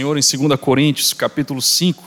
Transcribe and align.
Senhor 0.00 0.16
em 0.16 0.48
2 0.48 0.58
Coríntios, 0.58 1.12
capítulo 1.12 1.60
5. 1.60 2.02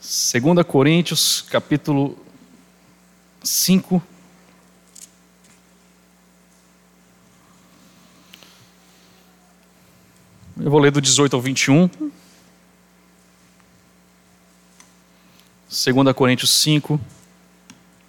2 0.00 0.64
Coríntios, 0.64 1.42
capítulo 1.42 2.16
5. 3.42 4.00
Eu 10.60 10.70
vou 10.70 10.78
ler 10.78 10.92
do 10.92 11.00
18 11.00 11.34
ao 11.34 11.42
21. 11.42 11.90
2 15.68 16.14
Coríntios 16.14 16.50
5, 16.50 17.00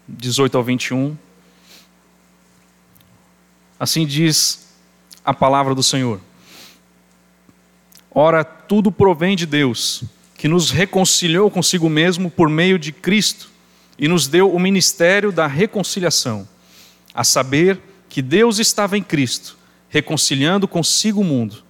18 0.07 0.55
ao 0.55 0.63
21. 0.63 1.17
Assim 3.79 4.05
diz 4.05 4.68
a 5.23 5.33
palavra 5.33 5.75
do 5.75 5.83
Senhor. 5.83 6.19
Ora, 8.11 8.43
tudo 8.43 8.91
provém 8.91 9.35
de 9.35 9.45
Deus, 9.45 10.03
que 10.35 10.47
nos 10.47 10.71
reconciliou 10.71 11.51
consigo 11.51 11.89
mesmo 11.89 12.31
por 12.31 12.49
meio 12.49 12.79
de 12.79 12.91
Cristo 12.91 13.49
e 13.97 14.07
nos 14.07 14.27
deu 14.27 14.53
o 14.53 14.59
ministério 14.59 15.31
da 15.31 15.45
reconciliação, 15.45 16.47
a 17.13 17.23
saber 17.23 17.79
que 18.07 18.21
Deus 18.21 18.57
estava 18.57 18.97
em 18.97 19.03
Cristo, 19.03 19.57
reconciliando 19.89 20.67
consigo 20.67 21.19
o 21.19 21.25
mundo, 21.25 21.63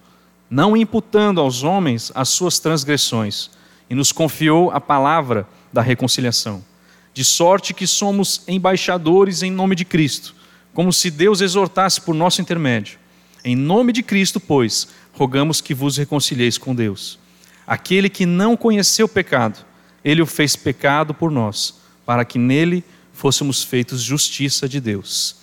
não 0.48 0.76
imputando 0.76 1.40
aos 1.40 1.64
homens 1.64 2.12
as 2.14 2.28
suas 2.28 2.60
transgressões, 2.60 3.50
e 3.90 3.94
nos 3.94 4.12
confiou 4.12 4.70
a 4.70 4.80
palavra 4.80 5.46
da 5.72 5.82
reconciliação. 5.82 6.64
De 7.12 7.24
sorte 7.24 7.74
que 7.74 7.88
somos 7.88 8.42
embaixadores 8.46 9.42
em 9.42 9.50
nome 9.50 9.74
de 9.74 9.84
Cristo, 9.84 10.32
como 10.72 10.92
se 10.92 11.10
Deus 11.10 11.40
exortasse 11.40 12.00
por 12.00 12.14
nosso 12.14 12.40
intermédio. 12.40 12.99
Em 13.44 13.56
nome 13.56 13.92
de 13.92 14.02
Cristo, 14.02 14.38
pois, 14.38 14.88
rogamos 15.12 15.60
que 15.60 15.74
vos 15.74 15.96
reconcilieis 15.96 16.58
com 16.58 16.74
Deus. 16.74 17.18
Aquele 17.66 18.08
que 18.08 18.26
não 18.26 18.56
conheceu 18.56 19.08
pecado, 19.08 19.64
ele 20.04 20.20
o 20.20 20.26
fez 20.26 20.56
pecado 20.56 21.14
por 21.14 21.30
nós, 21.30 21.80
para 22.04 22.24
que 22.24 22.38
nele 22.38 22.84
fôssemos 23.12 23.62
feitos 23.62 24.02
justiça 24.02 24.68
de 24.68 24.80
Deus. 24.80 25.36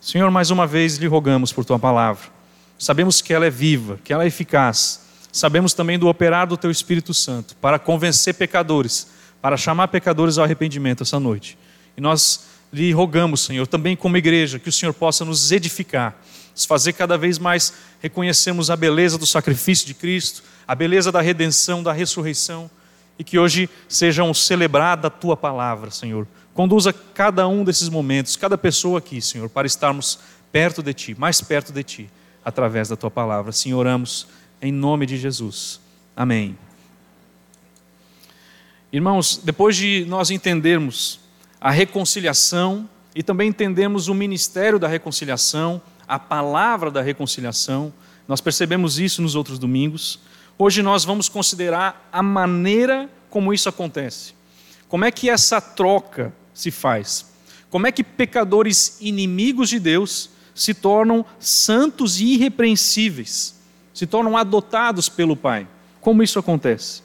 Senhor, 0.00 0.30
mais 0.30 0.50
uma 0.50 0.66
vez 0.66 0.96
lhe 0.96 1.06
rogamos 1.06 1.52
por 1.52 1.64
tua 1.64 1.78
palavra. 1.78 2.28
Sabemos 2.78 3.20
que 3.20 3.32
ela 3.32 3.46
é 3.46 3.50
viva, 3.50 3.98
que 4.02 4.12
ela 4.12 4.24
é 4.24 4.26
eficaz. 4.26 5.02
Sabemos 5.32 5.72
também 5.72 5.98
do 5.98 6.08
operar 6.08 6.46
do 6.46 6.56
teu 6.56 6.70
Espírito 6.70 7.14
Santo 7.14 7.56
para 7.56 7.78
convencer 7.78 8.34
pecadores, 8.34 9.06
para 9.40 9.56
chamar 9.56 9.88
pecadores 9.88 10.38
ao 10.38 10.44
arrependimento 10.44 11.04
essa 11.04 11.20
noite. 11.20 11.56
E 11.96 12.00
nós 12.00 12.46
lhe 12.72 12.90
rogamos, 12.92 13.42
Senhor, 13.42 13.66
também 13.66 13.94
como 13.94 14.16
igreja, 14.16 14.58
que 14.58 14.68
o 14.68 14.72
Senhor 14.72 14.92
possa 14.92 15.24
nos 15.24 15.52
edificar 15.52 16.20
nos 16.54 16.64
fazer 16.64 16.92
cada 16.92 17.16
vez 17.16 17.38
mais 17.38 17.72
reconhecermos 18.00 18.70
a 18.70 18.76
beleza 18.76 19.18
do 19.18 19.26
sacrifício 19.26 19.86
de 19.86 19.94
Cristo, 19.94 20.42
a 20.66 20.74
beleza 20.74 21.10
da 21.10 21.20
redenção, 21.20 21.82
da 21.82 21.92
ressurreição, 21.92 22.70
e 23.18 23.24
que 23.24 23.38
hoje 23.38 23.68
sejam 23.88 24.32
celebrada 24.32 25.08
a 25.08 25.10
tua 25.10 25.36
palavra, 25.36 25.90
Senhor. 25.90 26.26
Conduza 26.54 26.92
cada 26.92 27.46
um 27.48 27.64
desses 27.64 27.88
momentos, 27.88 28.36
cada 28.36 28.58
pessoa 28.58 28.98
aqui, 28.98 29.20
Senhor, 29.20 29.48
para 29.48 29.66
estarmos 29.66 30.18
perto 30.50 30.82
de 30.82 30.92
ti, 30.92 31.14
mais 31.18 31.40
perto 31.40 31.72
de 31.72 31.82
ti, 31.82 32.10
através 32.44 32.88
da 32.88 32.96
tua 32.96 33.10
palavra. 33.10 33.50
Assim 33.50 33.72
oramos 33.72 34.26
em 34.60 34.70
nome 34.70 35.06
de 35.06 35.16
Jesus. 35.16 35.80
Amém. 36.14 36.56
Irmãos, 38.92 39.40
depois 39.42 39.74
de 39.74 40.04
nós 40.06 40.30
entendermos 40.30 41.18
a 41.58 41.70
reconciliação 41.70 42.88
e 43.14 43.22
também 43.22 43.48
entendemos 43.48 44.08
o 44.08 44.14
ministério 44.14 44.78
da 44.78 44.88
reconciliação, 44.88 45.80
a 46.06 46.18
palavra 46.18 46.90
da 46.90 47.02
reconciliação. 47.02 47.92
Nós 48.26 48.40
percebemos 48.40 48.98
isso 48.98 49.20
nos 49.20 49.34
outros 49.34 49.58
domingos. 49.58 50.20
Hoje 50.58 50.82
nós 50.82 51.04
vamos 51.04 51.28
considerar 51.28 52.08
a 52.12 52.22
maneira 52.22 53.08
como 53.28 53.52
isso 53.52 53.68
acontece. 53.68 54.34
Como 54.88 55.04
é 55.04 55.10
que 55.10 55.28
essa 55.28 55.60
troca 55.60 56.32
se 56.54 56.70
faz? 56.70 57.26
Como 57.70 57.86
é 57.86 57.92
que 57.92 58.04
pecadores 58.04 58.98
inimigos 59.00 59.68
de 59.68 59.78
Deus 59.78 60.30
se 60.54 60.74
tornam 60.74 61.24
santos 61.40 62.20
e 62.20 62.34
irrepreensíveis? 62.34 63.54
Se 63.94 64.06
tornam 64.06 64.36
adotados 64.36 65.08
pelo 65.08 65.36
Pai? 65.36 65.66
Como 66.00 66.22
isso 66.22 66.38
acontece? 66.38 67.02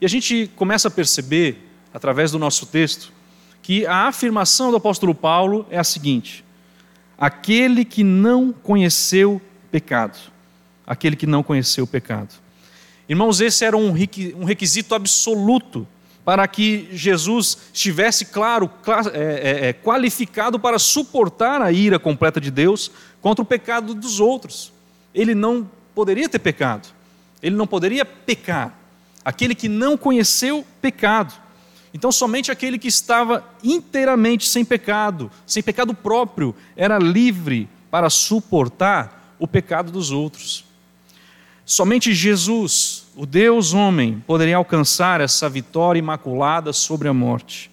E 0.00 0.04
a 0.04 0.08
gente 0.08 0.50
começa 0.56 0.88
a 0.88 0.90
perceber, 0.90 1.68
através 1.94 2.32
do 2.32 2.38
nosso 2.38 2.66
texto, 2.66 3.12
que 3.62 3.86
a 3.86 4.08
afirmação 4.08 4.70
do 4.70 4.76
apóstolo 4.76 5.14
Paulo 5.14 5.64
é 5.70 5.78
a 5.78 5.84
seguinte: 5.84 6.44
aquele 7.16 7.84
que 7.84 8.02
não 8.02 8.52
conheceu 8.52 9.40
pecado. 9.70 10.18
Aquele 10.84 11.14
que 11.14 11.26
não 11.26 11.42
conheceu 11.42 11.86
pecado. 11.86 12.34
Irmãos, 13.08 13.40
esse 13.40 13.64
era 13.64 13.76
um 13.76 13.92
requisito 13.92 14.94
absoluto 14.94 15.86
para 16.24 16.46
que 16.46 16.88
Jesus 16.92 17.58
estivesse, 17.72 18.26
claro, 18.26 18.70
é, 19.12 19.20
é, 19.64 19.68
é, 19.68 19.72
qualificado 19.72 20.58
para 20.58 20.78
suportar 20.78 21.60
a 21.60 21.72
ira 21.72 21.98
completa 21.98 22.40
de 22.40 22.50
Deus 22.50 22.90
contra 23.20 23.42
o 23.42 23.46
pecado 23.46 23.94
dos 23.94 24.20
outros. 24.20 24.72
Ele 25.14 25.34
não 25.34 25.68
poderia 25.94 26.28
ter 26.28 26.38
pecado, 26.38 26.88
ele 27.42 27.56
não 27.56 27.66
poderia 27.66 28.04
pecar. 28.04 28.78
Aquele 29.24 29.54
que 29.54 29.68
não 29.68 29.96
conheceu 29.96 30.66
pecado. 30.80 31.32
Então, 31.94 32.10
somente 32.10 32.50
aquele 32.50 32.78
que 32.78 32.88
estava 32.88 33.44
inteiramente 33.62 34.48
sem 34.48 34.64
pecado, 34.64 35.30
sem 35.46 35.62
pecado 35.62 35.92
próprio, 35.92 36.54
era 36.76 36.98
livre 36.98 37.68
para 37.90 38.08
suportar 38.08 39.34
o 39.38 39.46
pecado 39.46 39.92
dos 39.92 40.10
outros. 40.10 40.64
Somente 41.64 42.12
Jesus, 42.12 43.04
o 43.14 43.26
Deus 43.26 43.74
homem, 43.74 44.22
poderia 44.26 44.56
alcançar 44.56 45.20
essa 45.20 45.48
vitória 45.48 45.98
imaculada 45.98 46.72
sobre 46.72 47.08
a 47.08 47.14
morte. 47.14 47.70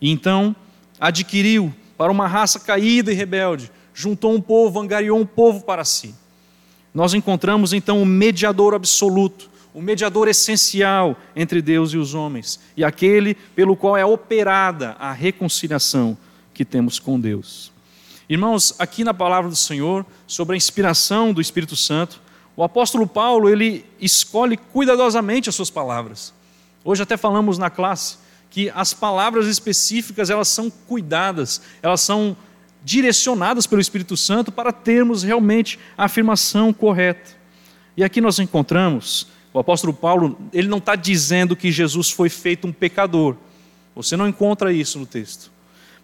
E 0.00 0.10
então 0.10 0.54
adquiriu 1.00 1.74
para 1.98 2.12
uma 2.12 2.26
raça 2.26 2.60
caída 2.60 3.10
e 3.10 3.14
rebelde, 3.14 3.70
juntou 3.92 4.34
um 4.34 4.40
povo, 4.40 4.80
angariou 4.80 5.18
um 5.18 5.26
povo 5.26 5.62
para 5.62 5.84
si. 5.84 6.14
Nós 6.94 7.14
encontramos 7.14 7.72
então 7.72 8.00
o 8.00 8.06
mediador 8.06 8.74
absoluto, 8.74 9.50
o 9.76 9.82
mediador 9.82 10.26
essencial 10.26 11.14
entre 11.36 11.60
Deus 11.60 11.92
e 11.92 11.98
os 11.98 12.14
homens, 12.14 12.58
e 12.74 12.82
aquele 12.82 13.34
pelo 13.34 13.76
qual 13.76 13.94
é 13.94 14.06
operada 14.06 14.96
a 14.98 15.12
reconciliação 15.12 16.16
que 16.54 16.64
temos 16.64 16.98
com 16.98 17.20
Deus. 17.20 17.70
Irmãos, 18.26 18.74
aqui 18.78 19.04
na 19.04 19.12
palavra 19.12 19.50
do 19.50 19.54
Senhor, 19.54 20.06
sobre 20.26 20.54
a 20.54 20.56
inspiração 20.56 21.30
do 21.30 21.42
Espírito 21.42 21.76
Santo, 21.76 22.22
o 22.56 22.64
apóstolo 22.64 23.06
Paulo, 23.06 23.50
ele 23.50 23.84
escolhe 24.00 24.56
cuidadosamente 24.56 25.50
as 25.50 25.54
suas 25.54 25.68
palavras. 25.68 26.32
Hoje 26.82 27.02
até 27.02 27.18
falamos 27.18 27.58
na 27.58 27.68
classe 27.68 28.16
que 28.48 28.70
as 28.74 28.94
palavras 28.94 29.46
específicas, 29.46 30.30
elas 30.30 30.48
são 30.48 30.70
cuidadas, 30.70 31.60
elas 31.82 32.00
são 32.00 32.34
direcionadas 32.82 33.66
pelo 33.66 33.82
Espírito 33.82 34.16
Santo 34.16 34.50
para 34.50 34.72
termos 34.72 35.22
realmente 35.22 35.78
a 35.98 36.06
afirmação 36.06 36.72
correta. 36.72 37.36
E 37.94 38.02
aqui 38.02 38.22
nós 38.22 38.38
encontramos 38.38 39.35
o 39.56 39.60
apóstolo 39.60 39.94
Paulo, 39.94 40.38
ele 40.52 40.68
não 40.68 40.76
está 40.76 40.94
dizendo 40.94 41.56
que 41.56 41.72
Jesus 41.72 42.10
foi 42.10 42.28
feito 42.28 42.66
um 42.66 42.72
pecador. 42.72 43.36
Você 43.94 44.14
não 44.14 44.28
encontra 44.28 44.70
isso 44.70 44.98
no 44.98 45.06
texto. 45.06 45.50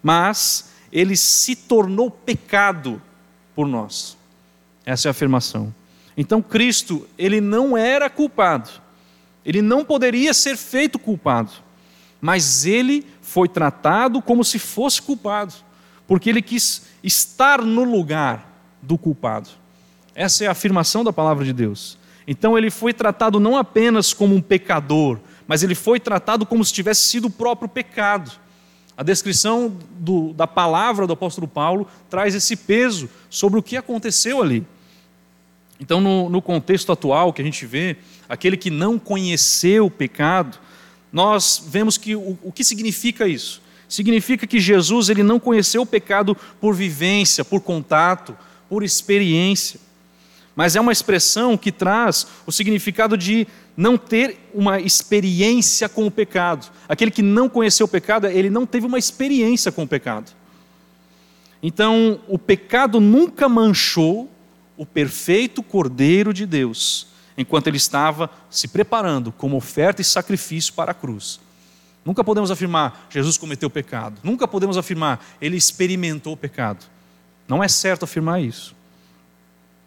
Mas 0.01 0.71
ele 0.91 1.15
se 1.15 1.55
tornou 1.55 2.09
pecado 2.09 2.99
por 3.53 3.67
nós. 3.67 4.17
Essa 4.83 5.07
é 5.07 5.09
a 5.09 5.11
afirmação. 5.11 5.71
Então 6.17 6.41
Cristo, 6.41 7.07
ele 7.15 7.39
não 7.39 7.77
era 7.77 8.09
culpado. 8.09 8.71
Ele 9.45 9.61
não 9.61 9.85
poderia 9.85 10.33
ser 10.33 10.57
feito 10.57 10.97
culpado. 10.97 11.51
Mas 12.19 12.65
ele 12.65 13.05
foi 13.21 13.47
tratado 13.47 14.19
como 14.19 14.43
se 14.43 14.57
fosse 14.57 14.99
culpado, 14.99 15.53
porque 16.07 16.27
ele 16.27 16.41
quis 16.41 16.87
estar 17.03 17.61
no 17.61 17.83
lugar 17.83 18.51
do 18.81 18.97
culpado. 18.97 19.49
Essa 20.15 20.45
é 20.45 20.47
a 20.47 20.53
afirmação 20.53 21.03
da 21.03 21.13
palavra 21.13 21.45
de 21.45 21.53
Deus. 21.53 22.01
Então 22.27 22.57
ele 22.57 22.69
foi 22.69 22.93
tratado 22.93 23.39
não 23.39 23.57
apenas 23.57 24.13
como 24.13 24.35
um 24.35 24.41
pecador, 24.41 25.19
mas 25.47 25.63
ele 25.63 25.75
foi 25.75 25.99
tratado 25.99 26.45
como 26.45 26.63
se 26.63 26.73
tivesse 26.73 27.01
sido 27.01 27.25
o 27.25 27.31
próprio 27.31 27.67
pecado. 27.67 28.31
A 28.95 29.03
descrição 29.03 29.75
do, 29.99 30.33
da 30.33 30.47
palavra 30.47 31.07
do 31.07 31.13
apóstolo 31.13 31.47
Paulo 31.47 31.87
traz 32.09 32.35
esse 32.35 32.55
peso 32.55 33.09
sobre 33.29 33.59
o 33.59 33.63
que 33.63 33.75
aconteceu 33.75 34.41
ali. 34.41 34.65
Então, 35.79 35.99
no, 35.99 36.29
no 36.29 36.41
contexto 36.41 36.91
atual 36.91 37.33
que 37.33 37.41
a 37.41 37.45
gente 37.45 37.65
vê, 37.65 37.97
aquele 38.29 38.55
que 38.55 38.69
não 38.69 38.99
conheceu 38.99 39.87
o 39.87 39.91
pecado, 39.91 40.59
nós 41.11 41.61
vemos 41.67 41.97
que 41.97 42.15
o, 42.15 42.37
o 42.41 42.51
que 42.51 42.63
significa 42.63 43.27
isso? 43.27 43.61
Significa 43.89 44.47
que 44.47 44.59
Jesus 44.59 45.09
ele 45.09 45.23
não 45.23 45.39
conheceu 45.39 45.81
o 45.81 45.85
pecado 45.85 46.37
por 46.61 46.73
vivência, 46.73 47.43
por 47.43 47.61
contato, 47.61 48.37
por 48.69 48.83
experiência 48.83 49.79
mas 50.55 50.75
é 50.75 50.81
uma 50.81 50.91
expressão 50.91 51.57
que 51.57 51.71
traz 51.71 52.27
o 52.45 52.51
significado 52.51 53.17
de 53.17 53.47
não 53.75 53.97
ter 53.97 54.37
uma 54.53 54.79
experiência 54.79 55.89
com 55.89 56.05
o 56.05 56.11
pecado. 56.11 56.71
Aquele 56.87 57.09
que 57.09 57.23
não 57.23 57.49
conheceu 57.49 57.85
o 57.85 57.89
pecado, 57.89 58.27
ele 58.27 58.49
não 58.49 58.65
teve 58.65 58.85
uma 58.85 58.99
experiência 58.99 59.71
com 59.71 59.83
o 59.83 59.87
pecado. 59.87 60.31
Então, 61.61 62.19
o 62.27 62.37
pecado 62.37 62.99
nunca 62.99 63.49
manchou 63.49 64.29
o 64.77 64.85
perfeito 64.85 65.63
Cordeiro 65.63 66.33
de 66.33 66.45
Deus, 66.45 67.07
enquanto 67.37 67.67
ele 67.67 67.77
estava 67.77 68.29
se 68.49 68.67
preparando 68.67 69.31
como 69.31 69.55
oferta 69.55 70.01
e 70.01 70.05
sacrifício 70.05 70.73
para 70.73 70.91
a 70.91 70.95
cruz. 70.95 71.39
Nunca 72.05 72.23
podemos 72.23 72.51
afirmar 72.51 73.07
Jesus 73.09 73.37
cometeu 73.37 73.69
pecado. 73.69 74.19
Nunca 74.23 74.47
podemos 74.47 74.77
afirmar 74.77 75.25
ele 75.41 75.55
experimentou 75.55 76.33
o 76.33 76.37
pecado. 76.37 76.85
Não 77.47 77.63
é 77.63 77.67
certo 77.67 78.03
afirmar 78.03 78.41
isso. 78.41 78.75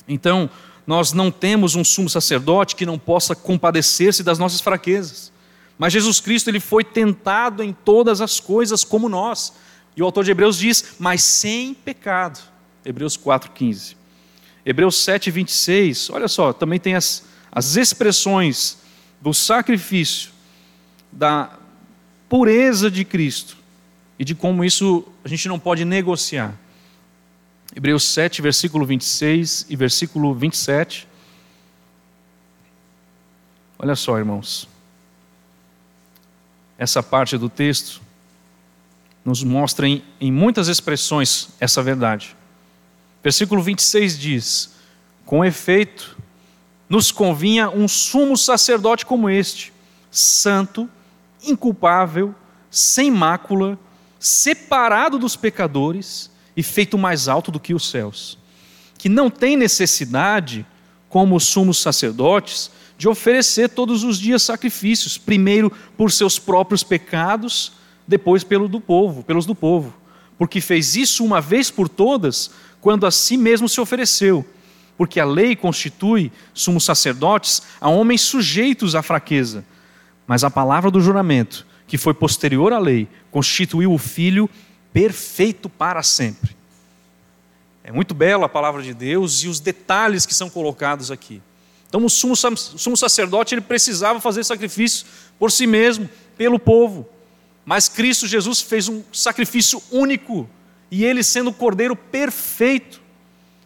Então, 0.09 0.49
nós 0.87 1.13
não 1.13 1.31
temos 1.31 1.75
um 1.75 1.85
sumo 1.85 2.09
sacerdote 2.09 2.77
que 2.77 2.87
não 2.87 2.99
possa 2.99 3.35
compadecer-se 3.35 4.23
das 4.23 4.39
nossas 4.39 4.61
fraquezas. 4.61 5.33
Mas 5.79 5.93
Jesus 5.93 6.21
Cristo 6.21 6.49
ele 6.49 6.61
foi 6.61 6.85
tentado 6.85 7.63
em 7.63 7.73
todas 7.73 8.21
as 8.21 8.41
coisas 8.41 8.85
como 8.85 9.09
nós. 9.09 9.53
E 9.97 10.03
o 10.03 10.05
autor 10.05 10.25
de 10.25 10.31
Hebreus 10.31 10.59
diz: 10.59 10.97
"Mas 10.99 11.23
sem 11.23 11.75
pecado". 11.75 12.39
Hebreus 12.85 13.17
4:15. 13.17 13.97
Hebreus 14.65 14.97
7:26. 15.05 16.09
Olha 16.11 16.29
só, 16.29 16.53
também 16.53 16.79
tem 16.79 16.95
as 16.95 17.25
as 17.57 17.75
expressões 17.75 18.77
do 19.19 19.33
sacrifício, 19.33 20.31
da 21.11 21.59
pureza 22.29 22.91
de 22.91 23.03
Cristo 23.03 23.57
e 24.19 24.25
de 24.27 24.35
como 24.35 24.63
isso 24.63 25.09
a 25.25 25.29
gente 25.29 25.49
não 25.49 25.59
pode 25.59 25.83
negociar. 25.83 26.55
Hebreus 27.77 28.05
7, 28.05 28.41
versículo 28.41 28.87
26 28.87 29.67
e 29.69 29.77
versículo 29.77 30.35
27. 30.35 31.07
Olha 33.79 33.95
só, 33.95 34.17
irmãos. 34.17 34.67
Essa 36.79 37.03
parte 37.03 37.37
do 37.37 37.51
texto 37.51 38.01
nos 39.23 39.45
mostra 39.45 39.87
em, 39.87 40.03
em 40.19 40.33
muitas 40.33 40.69
expressões 40.69 41.51
essa 41.61 41.83
verdade. 41.83 42.35
Versículo 43.23 43.63
26 43.63 44.19
diz: 44.19 44.75
Com 45.27 45.45
efeito, 45.45 46.17
nos 46.89 47.13
convinha 47.13 47.69
um 47.69 47.87
sumo 47.87 48.39
sacerdote 48.39 49.05
como 49.05 49.29
este, 49.29 49.71
santo, 50.11 50.89
inculpável, 51.43 52.35
sem 52.71 53.11
mácula, 53.11 53.79
separado 54.19 55.19
dos 55.19 55.37
pecadores 55.37 56.35
e 56.57 56.63
feito 56.63 56.97
mais 56.97 57.29
alto 57.29 57.51
do 57.51 57.61
que 57.61 57.75
os 57.75 57.91
céus, 57.91 58.39
que 58.99 59.09
não 59.09 59.29
tem 59.29 59.57
necessidade, 59.57 60.65
como 61.09 61.37
os 61.37 61.45
sumos 61.45 61.79
sacerdotes, 61.79 62.71
de 62.99 63.09
oferecer 63.09 63.69
todos 63.69 64.03
os 64.05 64.19
dias 64.19 64.43
sacrifícios, 64.43 65.19
primeiro 65.19 65.71
por 65.97 66.11
seus 66.11 66.39
próprios 66.39 66.83
pecados, 66.83 67.73
depois 68.09 68.43
pelo 68.43 68.69
do 68.69 68.81
povo, 68.81 69.23
pelos 69.23 69.45
do 69.45 69.55
povo, 69.55 69.93
porque 70.39 70.61
fez 70.61 70.97
isso 70.97 71.25
uma 71.25 71.41
vez 71.41 71.71
por 71.71 71.89
todas, 71.89 72.51
quando 72.81 73.07
a 73.07 73.11
si 73.11 73.37
mesmo 73.37 73.69
se 73.69 73.81
ofereceu, 73.81 74.47
porque 74.97 75.21
a 75.21 75.25
lei 75.25 75.55
constitui 75.55 76.33
sumos 76.55 76.85
sacerdotes 76.85 77.63
a 77.81 77.89
homens 77.89 78.23
sujeitos 78.23 78.95
à 78.95 79.03
fraqueza, 79.03 79.65
mas 80.27 80.43
a 80.43 80.51
palavra 80.51 80.91
do 80.91 81.01
juramento, 81.01 81.67
que 81.87 81.99
foi 81.99 82.15
posterior 82.15 82.73
à 82.73 82.79
lei, 82.79 83.09
constituiu 83.31 83.93
o 83.93 83.99
filho 83.99 84.49
perfeito 84.97 85.69
para 85.69 86.03
sempre. 86.03 86.57
É 87.85 87.93
muito 87.93 88.15
bela 88.15 88.47
a 88.47 88.49
palavra 88.49 88.83
de 88.83 88.95
Deus 88.95 89.43
e 89.45 89.47
os 89.47 89.61
detalhes 89.61 90.25
que 90.25 90.35
são 90.35 90.49
colocados 90.49 91.11
aqui. 91.11 91.43
Então, 91.87 92.03
o 92.03 92.09
sumo, 92.09 92.35
sumo 92.35 92.97
sacerdote 92.97 93.55
ele 93.55 93.61
precisava 93.61 94.23
fazer 94.23 94.43
sacrifício 94.43 95.07
por 95.39 95.53
si 95.53 95.67
mesmo, 95.67 96.09
pelo 96.39 96.59
povo. 96.59 97.07
Mas 97.63 97.91
Cristo 97.91 98.27
Jesus 98.27 98.63
fez 98.63 98.89
um 98.89 99.03
sacrifício 99.13 99.83
único, 99.91 100.49
e 100.91 101.05
ele, 101.05 101.23
sendo 101.23 101.51
o 101.51 101.55
cordeiro 101.55 101.95
perfeito, 101.95 103.03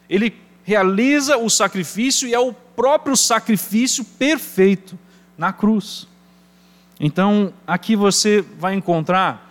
ele 0.09 0.35
realiza 0.65 1.37
o 1.37 1.49
sacrifício 1.49 2.27
e 2.27 2.35
é 2.35 2.41
o 2.41 2.53
próprio 2.53 3.17
sacrifício 3.17 4.05
perfeito 4.05 4.99
na 5.39 5.53
cruz. 5.53 6.09
Então, 6.99 7.55
aqui 7.65 7.95
você 7.95 8.45
vai 8.59 8.75
encontrar 8.75 9.49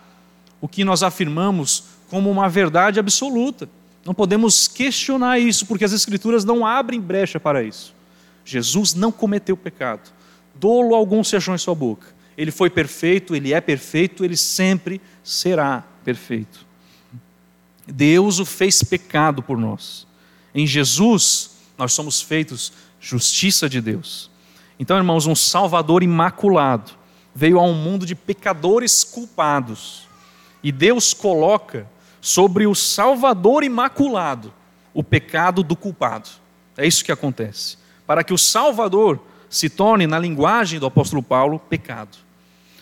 o 0.61 0.67
que 0.67 0.83
nós 0.83 1.03
afirmamos 1.03 1.85
como 2.09 2.29
uma 2.29 2.49
verdade 2.49 2.99
absoluta. 2.99 3.69
Não 4.05 4.13
podemos 4.13 4.67
questionar 4.67 5.39
isso, 5.39 5.65
porque 5.65 5.85
as 5.85 5.93
Escrituras 5.93 6.43
não 6.43 6.65
abrem 6.65 6.99
brecha 6.99 7.39
para 7.39 7.63
isso. 7.63 7.93
Jesus 8.43 8.93
não 8.93 9.11
cometeu 9.11 9.55
pecado. 9.55 10.09
Dolo 10.55 10.95
algum 10.95 11.23
se 11.23 11.35
achou 11.35 11.53
em 11.53 11.57
sua 11.57 11.75
boca. 11.75 12.07
Ele 12.37 12.51
foi 12.51 12.69
perfeito, 12.69 13.35
ele 13.35 13.53
é 13.53 13.61
perfeito, 13.61 14.23
ele 14.23 14.37
sempre 14.37 15.01
será 15.23 15.83
perfeito. 16.03 16.65
Deus 17.85 18.39
o 18.39 18.45
fez 18.45 18.81
pecado 18.83 19.43
por 19.43 19.57
nós. 19.57 20.07
Em 20.55 20.65
Jesus, 20.65 21.51
nós 21.77 21.93
somos 21.93 22.21
feitos 22.21 22.73
justiça 22.99 23.69
de 23.69 23.81
Deus. 23.81 24.29
Então, 24.79 24.97
irmãos, 24.97 25.25
um 25.25 25.35
Salvador 25.35 26.01
imaculado 26.01 26.91
veio 27.35 27.59
a 27.59 27.63
um 27.63 27.73
mundo 27.73 28.05
de 28.05 28.15
pecadores 28.15 29.03
culpados 29.03 30.08
e 30.63 30.71
Deus 30.71 31.13
coloca 31.13 31.87
sobre 32.21 32.67
o 32.67 32.75
Salvador 32.75 33.63
imaculado 33.63 34.53
o 34.93 35.03
pecado 35.03 35.63
do 35.63 35.75
culpado. 35.75 36.29
É 36.77 36.85
isso 36.85 37.03
que 37.03 37.11
acontece. 37.11 37.77
Para 38.05 38.23
que 38.23 38.33
o 38.33 38.37
Salvador 38.37 39.19
se 39.49 39.69
torne, 39.69 40.05
na 40.05 40.19
linguagem 40.19 40.79
do 40.79 40.85
apóstolo 40.85 41.23
Paulo, 41.23 41.59
pecado. 41.59 42.17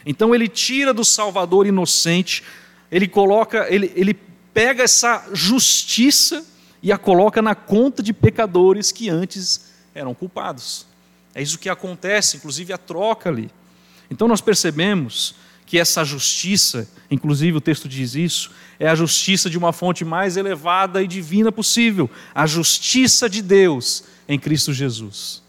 Então 0.06 0.34
ele 0.34 0.48
tira 0.48 0.94
do 0.94 1.06
Salvador 1.06 1.66
inocente, 1.66 2.44
ele 2.92 3.08
coloca, 3.08 3.68
ele, 3.70 3.92
ele 3.96 4.14
pega 4.54 4.84
essa 4.84 5.28
justiça 5.34 6.46
e 6.82 6.92
a 6.92 6.98
coloca 6.98 7.42
na 7.42 7.56
conta 7.56 8.02
de 8.04 8.14
pecadores 8.14 8.92
que 8.92 9.10
antes 9.10 9.74
eram 9.94 10.14
culpados. 10.14 10.86
É 11.34 11.42
isso 11.42 11.60
que 11.60 11.70
acontece, 11.70 12.38
inclusive 12.38 12.74
a 12.74 12.78
troca 12.78 13.30
ali. 13.30 13.50
Então 14.10 14.28
nós 14.28 14.42
percebemos 14.42 15.36
que 15.68 15.78
essa 15.78 16.06
justiça, 16.06 16.88
inclusive 17.12 17.58
o 17.58 17.62
texto 17.62 17.90
diz 17.90 18.16
isso, 18.16 18.52
é 18.80 18.88
a 18.88 18.96
justiça 18.96 19.50
de 19.50 19.58
uma 19.58 19.74
fonte 19.74 20.06
mais 20.06 20.38
elevada 20.38 21.04
e 21.04 21.08
divina 21.08 21.52
possível, 21.52 22.10
a 22.34 22.48
justiça 22.48 23.30
de 23.30 23.42
Deus 23.42 24.06
em 24.30 24.40
Cristo 24.40 24.72
Jesus. 24.72 25.44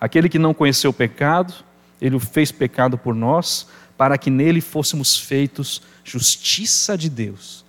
Aquele 0.00 0.30
que 0.30 0.38
não 0.38 0.54
conheceu 0.54 0.90
o 0.90 0.94
pecado, 0.94 1.52
ele 2.00 2.16
o 2.16 2.18
fez 2.18 2.50
pecado 2.50 2.96
por 2.96 3.14
nós, 3.14 3.68
para 3.96 4.16
que 4.16 4.30
nele 4.30 4.62
fôssemos 4.62 5.18
feitos 5.18 5.82
justiça 6.02 6.96
de 6.96 7.10
Deus. 7.10 7.62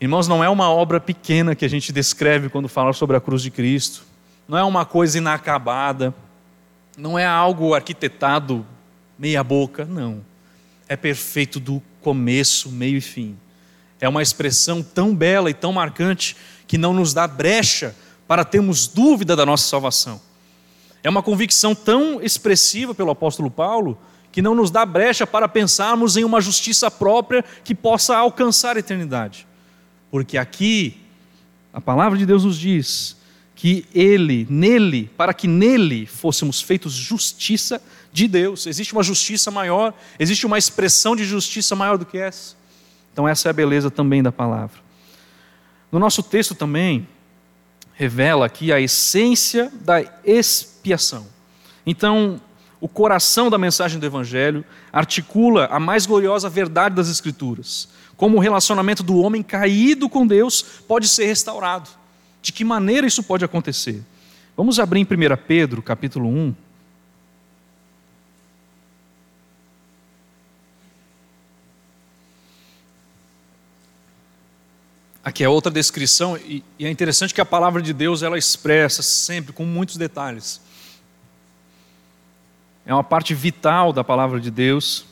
Irmãos, 0.00 0.26
não 0.26 0.42
é 0.42 0.48
uma 0.48 0.70
obra 0.70 0.98
pequena 0.98 1.54
que 1.54 1.64
a 1.64 1.68
gente 1.68 1.92
descreve 1.92 2.48
quando 2.48 2.68
fala 2.68 2.94
sobre 2.94 3.18
a 3.18 3.20
cruz 3.20 3.42
de 3.42 3.50
Cristo, 3.50 4.02
não 4.48 4.56
é 4.56 4.64
uma 4.64 4.86
coisa 4.86 5.18
inacabada, 5.18 6.14
não 6.96 7.18
é 7.18 7.26
algo 7.26 7.74
arquitetado 7.74 8.66
meia 9.18 9.42
boca, 9.42 9.84
não. 9.84 10.24
É 10.88 10.96
perfeito 10.96 11.58
do 11.58 11.82
começo, 12.00 12.70
meio 12.70 12.98
e 12.98 13.00
fim. 13.00 13.36
É 14.00 14.08
uma 14.08 14.22
expressão 14.22 14.82
tão 14.82 15.14
bela 15.14 15.50
e 15.50 15.54
tão 15.54 15.72
marcante 15.72 16.36
que 16.66 16.78
não 16.78 16.92
nos 16.92 17.12
dá 17.14 17.26
brecha 17.26 17.94
para 18.26 18.44
termos 18.44 18.86
dúvida 18.86 19.34
da 19.34 19.46
nossa 19.46 19.66
salvação. 19.68 20.20
É 21.02 21.08
uma 21.08 21.22
convicção 21.22 21.74
tão 21.74 22.20
expressiva 22.20 22.94
pelo 22.94 23.10
apóstolo 23.10 23.50
Paulo 23.50 23.98
que 24.32 24.42
não 24.42 24.54
nos 24.54 24.70
dá 24.70 24.84
brecha 24.84 25.26
para 25.26 25.48
pensarmos 25.48 26.16
em 26.16 26.24
uma 26.24 26.40
justiça 26.40 26.90
própria 26.90 27.44
que 27.64 27.74
possa 27.74 28.16
alcançar 28.16 28.76
a 28.76 28.80
eternidade. 28.80 29.46
Porque 30.10 30.36
aqui 30.36 31.00
a 31.72 31.80
palavra 31.80 32.18
de 32.18 32.26
Deus 32.26 32.44
nos 32.44 32.58
diz 32.58 33.16
que 33.54 33.86
ele, 33.94 34.46
nele, 34.50 35.10
para 35.16 35.32
que 35.32 35.48
nele 35.48 36.04
fôssemos 36.04 36.60
feitos 36.60 36.92
justiça 36.92 37.80
de 38.16 38.26
Deus. 38.26 38.66
Existe 38.66 38.94
uma 38.94 39.02
justiça 39.02 39.50
maior, 39.50 39.92
existe 40.18 40.46
uma 40.46 40.56
expressão 40.56 41.14
de 41.14 41.22
justiça 41.22 41.76
maior 41.76 41.98
do 41.98 42.06
que 42.06 42.16
essa. 42.16 42.56
Então, 43.12 43.28
essa 43.28 43.48
é 43.48 43.50
a 43.50 43.52
beleza 43.52 43.90
também 43.90 44.22
da 44.22 44.32
palavra. 44.32 44.80
No 45.92 45.98
nosso 45.98 46.22
texto 46.22 46.54
também, 46.54 47.06
revela 47.92 48.46
aqui 48.46 48.72
a 48.72 48.80
essência 48.80 49.70
da 49.82 50.02
expiação. 50.24 51.26
Então, 51.84 52.40
o 52.80 52.88
coração 52.88 53.50
da 53.50 53.58
mensagem 53.58 54.00
do 54.00 54.06
Evangelho 54.06 54.64
articula 54.90 55.66
a 55.66 55.78
mais 55.78 56.06
gloriosa 56.06 56.48
verdade 56.48 56.94
das 56.94 57.08
Escrituras, 57.08 57.90
como 58.16 58.38
o 58.38 58.40
relacionamento 58.40 59.02
do 59.02 59.18
homem 59.18 59.42
caído 59.42 60.08
com 60.08 60.26
Deus 60.26 60.62
pode 60.88 61.06
ser 61.06 61.26
restaurado. 61.26 61.90
De 62.40 62.50
que 62.50 62.64
maneira 62.64 63.06
isso 63.06 63.22
pode 63.22 63.44
acontecer? 63.44 64.02
Vamos 64.56 64.78
abrir 64.78 65.00
em 65.00 65.04
1 65.04 65.36
Pedro, 65.46 65.82
capítulo 65.82 66.30
1. 66.30 66.65
Aqui 75.26 75.42
é 75.42 75.48
outra 75.48 75.72
descrição, 75.72 76.36
e, 76.36 76.62
é 76.78 76.88
interessante 76.88 77.34
que 77.34 77.40
a 77.40 77.44
palavra 77.44 77.82
de 77.82 77.92
Deus 77.92 78.22
ela 78.22 78.38
expressa 78.38 79.02
sempre 79.02 79.52
com 79.52 79.64
muitos 79.64 79.96
detalhes. 79.96 80.60
É 82.86 82.94
uma 82.94 83.02
parte 83.02 83.34
vital 83.34 83.92
da 83.92 84.04
palavra 84.04 84.38
de 84.38 84.52
Deus. 84.52 85.04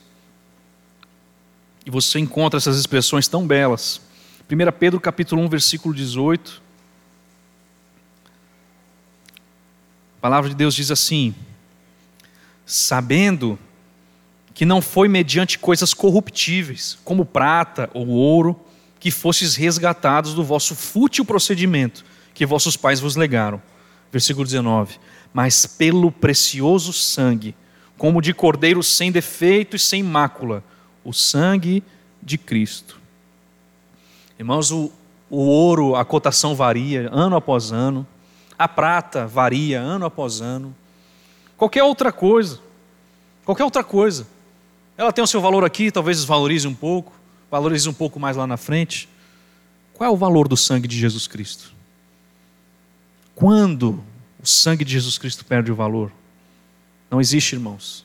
E 1.85 1.90
você 1.90 2.21
encontra 2.21 2.59
essas 2.59 2.78
expressões 2.78 3.26
tão 3.26 3.44
belas. 3.44 4.00
1 4.49 4.78
Pedro 4.78 5.00
capítulo 5.00 5.42
1, 5.42 5.49
versículo 5.49 5.92
18 5.92 6.62
palavra 10.21 10.49
de 10.49 10.56
Deus 10.56 10.75
diz 10.75 10.90
assim: 10.90 11.35
sabendo 12.64 13.59
que 14.54 14.64
não 14.64 14.80
foi 14.80 15.06
mediante 15.09 15.59
coisas 15.59 15.92
corruptíveis, 15.92 16.97
como 17.04 17.26
prata 17.26 17.90
ou 17.92 18.09
ouro, 18.09 18.59
que 19.04 19.11
fostes 19.11 19.54
resgatados 19.54 20.32
do 20.32 20.42
vosso 20.42 20.75
fútil 20.75 21.26
procedimento 21.26 22.02
que 22.32 22.46
vossos 22.46 22.75
pais 22.75 23.00
vos 23.00 23.16
legaram. 23.16 23.61
Versículo 24.11 24.46
19: 24.46 24.99
Mas 25.30 25.66
pelo 25.66 26.11
precioso 26.11 26.90
sangue, 26.90 27.54
como 27.99 28.23
de 28.23 28.32
cordeiro 28.32 28.82
sem 28.82 29.12
defeito 29.12 29.76
e 29.76 29.78
sem 29.78 30.02
mácula, 30.02 30.64
o 31.04 31.12
sangue 31.12 31.84
de 32.23 32.38
Cristo. 32.38 32.99
Irmãos, 34.38 34.70
o, 34.70 34.90
o 35.28 35.37
ouro, 35.37 35.96
a 35.96 36.02
cotação 36.02 36.54
varia 36.54 37.11
ano 37.12 37.37
após 37.37 37.73
ano, 37.73 38.06
a 38.58 38.66
prata 38.66 39.26
varia 39.26 39.82
ano 39.82 40.06
após 40.06 40.40
ano, 40.40 40.75
qualquer 41.58 41.82
outra 41.82 42.11
coisa, 42.11 42.58
qualquer 43.44 43.64
outra 43.64 43.84
coisa. 43.84 44.26
Ela 44.96 45.12
tem 45.12 45.23
o 45.23 45.26
seu 45.26 45.42
valor 45.42 45.62
aqui, 45.62 45.90
talvez 45.90 46.16
desvalorize 46.16 46.66
um 46.66 46.75
pouco, 46.75 47.12
valorize 47.54 47.88
um 47.88 47.92
pouco 47.92 48.18
mais 48.18 48.37
lá 48.37 48.49
na 48.49 48.56
frente. 48.56 49.08
Qual 49.92 50.11
é 50.11 50.12
o 50.12 50.16
valor 50.16 50.49
do 50.49 50.56
sangue 50.56 50.88
de 50.88 50.99
Jesus 50.99 51.28
Cristo? 51.28 51.73
Quando 53.32 54.02
o 54.42 54.46
sangue 54.46 54.84
de 54.84 54.92
Jesus 54.92 55.18
Cristo 55.18 55.44
perde 55.44 55.70
o 55.70 55.75
valor? 55.76 56.11
Não 57.08 57.20
existe, 57.20 57.52
irmãos. 57.52 58.04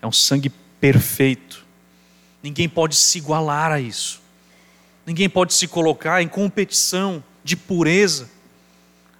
É 0.00 0.06
um 0.06 0.12
sangue 0.12 0.50
perfeito. 0.80 1.66
Ninguém 2.40 2.68
pode 2.68 2.94
se 2.94 3.18
igualar 3.18 3.72
a 3.72 3.80
isso. 3.80 4.20
Ninguém 5.04 5.28
pode 5.28 5.52
se 5.52 5.66
colocar 5.66 6.22
em 6.22 6.28
competição 6.28 7.24
de 7.42 7.56
pureza. 7.56 8.30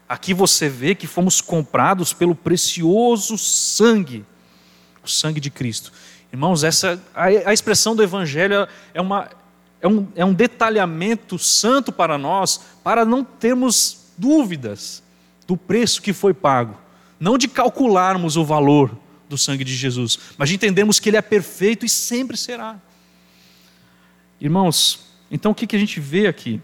Aqui 0.09 0.33
você 0.33 0.69
vê 0.69 0.95
que 0.95 1.09
fomos 1.09 1.41
comprados 1.41 2.13
pelo 2.13 2.37
precioso 2.37 3.37
sangue, 3.37 4.25
o 5.03 5.09
sangue 5.09 5.41
de 5.41 5.51
Cristo. 5.51 5.93
Irmãos, 6.33 6.63
essa 6.63 7.03
a, 7.13 7.25
a 7.25 7.53
expressão 7.53 7.97
do 7.97 8.03
Evangelho 8.05 8.69
é, 8.95 9.01
uma, 9.01 9.29
é, 9.81 9.89
um, 9.89 10.07
é 10.15 10.25
um 10.25 10.33
detalhamento 10.33 11.39
santo 11.39 11.93
para 11.93 12.17
nós, 12.17 12.61
para 12.83 13.05
não 13.05 13.23
termos 13.23 14.07
dúvidas 14.17 15.03
do 15.47 15.57
preço 15.57 16.03
que 16.03 16.13
foi 16.13 16.35
pago. 16.35 16.77
Não 17.19 17.39
de 17.39 17.49
calcularmos 17.49 18.37
o 18.37 18.45
valor 18.45 18.97
do 19.29 19.37
sangue 19.37 19.65
de 19.65 19.75
Jesus, 19.75 20.19
mas 20.37 20.49
de 20.49 20.55
entendermos 20.55 20.99
que 20.99 21.09
Ele 21.09 21.17
é 21.17 21.23
perfeito 21.23 21.85
e 21.85 21.89
sempre 21.89 22.37
será. 22.37 22.81
Irmãos, 24.41 25.07
então 25.31 25.53
o 25.53 25.55
que, 25.55 25.67
que 25.67 25.77
a 25.77 25.79
gente 25.79 25.99
vê 25.99 26.27
aqui? 26.27 26.61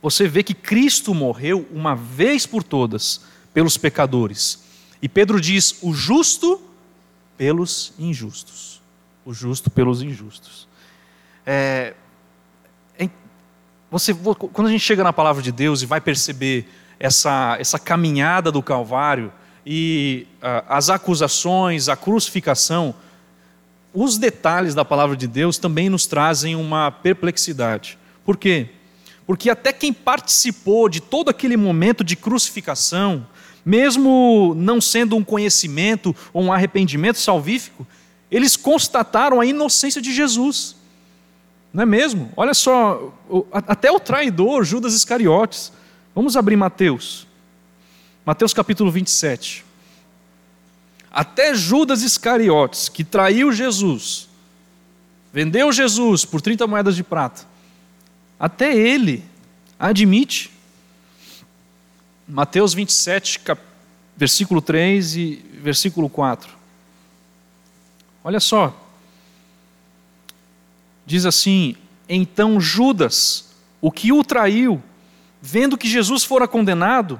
Você 0.00 0.28
vê 0.28 0.42
que 0.42 0.54
Cristo 0.54 1.12
morreu 1.12 1.66
uma 1.72 1.94
vez 1.94 2.46
por 2.46 2.62
todas 2.62 3.20
pelos 3.52 3.76
pecadores. 3.76 4.62
E 5.02 5.08
Pedro 5.08 5.40
diz: 5.40 5.82
o 5.82 5.92
justo 5.92 6.60
pelos 7.36 7.92
injustos. 7.98 8.80
O 9.24 9.34
justo 9.34 9.70
pelos 9.70 10.02
injustos. 10.02 10.68
É, 11.44 11.94
você, 13.90 14.14
quando 14.14 14.66
a 14.66 14.70
gente 14.70 14.82
chega 14.84 15.02
na 15.02 15.12
palavra 15.12 15.42
de 15.42 15.50
Deus 15.50 15.80
e 15.80 15.86
vai 15.86 16.00
perceber 16.00 16.68
essa, 17.00 17.56
essa 17.58 17.78
caminhada 17.78 18.52
do 18.52 18.62
Calvário 18.62 19.32
e 19.64 20.26
uh, 20.42 20.64
as 20.68 20.90
acusações, 20.90 21.88
a 21.88 21.96
crucificação, 21.96 22.94
os 23.94 24.18
detalhes 24.18 24.74
da 24.74 24.84
palavra 24.84 25.16
de 25.16 25.26
Deus 25.26 25.58
também 25.58 25.88
nos 25.88 26.06
trazem 26.06 26.54
uma 26.54 26.90
perplexidade. 26.90 27.98
Por 28.24 28.36
quê? 28.36 28.68
Porque 29.26 29.50
até 29.50 29.72
quem 29.72 29.92
participou 29.92 30.88
de 30.88 31.00
todo 31.00 31.28
aquele 31.28 31.56
momento 31.56 32.04
de 32.04 32.16
crucificação, 32.16 33.26
mesmo 33.64 34.54
não 34.56 34.80
sendo 34.80 35.16
um 35.16 35.24
conhecimento 35.24 36.14
ou 36.32 36.44
um 36.44 36.52
arrependimento 36.52 37.18
salvífico, 37.18 37.86
eles 38.30 38.56
constataram 38.56 39.40
a 39.40 39.46
inocência 39.46 40.00
de 40.00 40.14
Jesus. 40.14 40.77
Não 41.72 41.82
é 41.82 41.86
mesmo? 41.86 42.32
Olha 42.36 42.54
só, 42.54 43.12
até 43.52 43.90
o 43.90 44.00
traidor, 44.00 44.64
Judas 44.64 44.94
Iscariotes. 44.94 45.72
Vamos 46.14 46.36
abrir 46.36 46.56
Mateus. 46.56 47.26
Mateus 48.24 48.52
capítulo 48.52 48.90
27. 48.90 49.64
Até 51.10 51.54
Judas 51.54 52.02
Iscariotes, 52.02 52.88
que 52.88 53.02
traiu 53.02 53.52
Jesus, 53.52 54.28
vendeu 55.32 55.72
Jesus 55.72 56.24
por 56.24 56.40
30 56.40 56.66
moedas 56.66 56.96
de 56.96 57.02
prata, 57.02 57.46
até 58.38 58.76
ele 58.76 59.24
admite. 59.78 60.50
Mateus 62.26 62.74
27, 62.74 63.40
versículo 64.16 64.60
3 64.60 65.16
e 65.16 65.44
versículo 65.62 66.08
4. 66.10 66.50
Olha 68.22 68.40
só. 68.40 68.87
Diz 71.08 71.24
assim: 71.24 71.74
Então 72.06 72.60
Judas, 72.60 73.46
o 73.80 73.90
que 73.90 74.12
o 74.12 74.22
traiu, 74.22 74.82
vendo 75.40 75.78
que 75.78 75.88
Jesus 75.88 76.22
fora 76.22 76.46
condenado, 76.46 77.18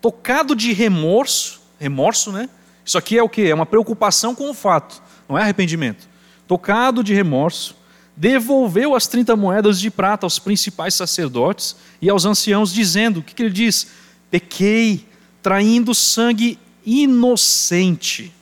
tocado 0.00 0.54
de 0.54 0.72
remorso, 0.72 1.60
remorso, 1.76 2.30
né? 2.30 2.48
Isso 2.84 2.96
aqui 2.96 3.18
é 3.18 3.22
o 3.24 3.28
que? 3.28 3.42
É 3.42 3.52
uma 3.52 3.66
preocupação 3.66 4.32
com 4.32 4.48
o 4.48 4.54
fato, 4.54 5.02
não 5.28 5.36
é 5.36 5.42
arrependimento. 5.42 6.08
Tocado 6.46 7.02
de 7.02 7.12
remorso, 7.12 7.76
devolveu 8.16 8.94
as 8.94 9.08
30 9.08 9.34
moedas 9.34 9.80
de 9.80 9.90
prata 9.90 10.24
aos 10.24 10.38
principais 10.38 10.94
sacerdotes 10.94 11.74
e 12.00 12.08
aos 12.08 12.24
anciãos, 12.26 12.72
dizendo: 12.72 13.18
o 13.18 13.22
que, 13.24 13.34
que 13.34 13.42
ele 13.42 13.50
diz? 13.50 13.88
Pequei, 14.30 15.04
traindo 15.42 15.92
sangue 15.96 16.60
inocente. 16.84 18.32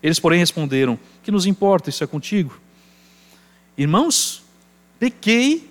Eles, 0.00 0.20
porém, 0.20 0.38
responderam: 0.38 0.96
Que 1.24 1.32
nos 1.32 1.44
importa, 1.44 1.90
isso 1.90 2.04
é 2.04 2.06
contigo. 2.06 2.67
Irmãos, 3.78 4.42
pequei, 4.98 5.70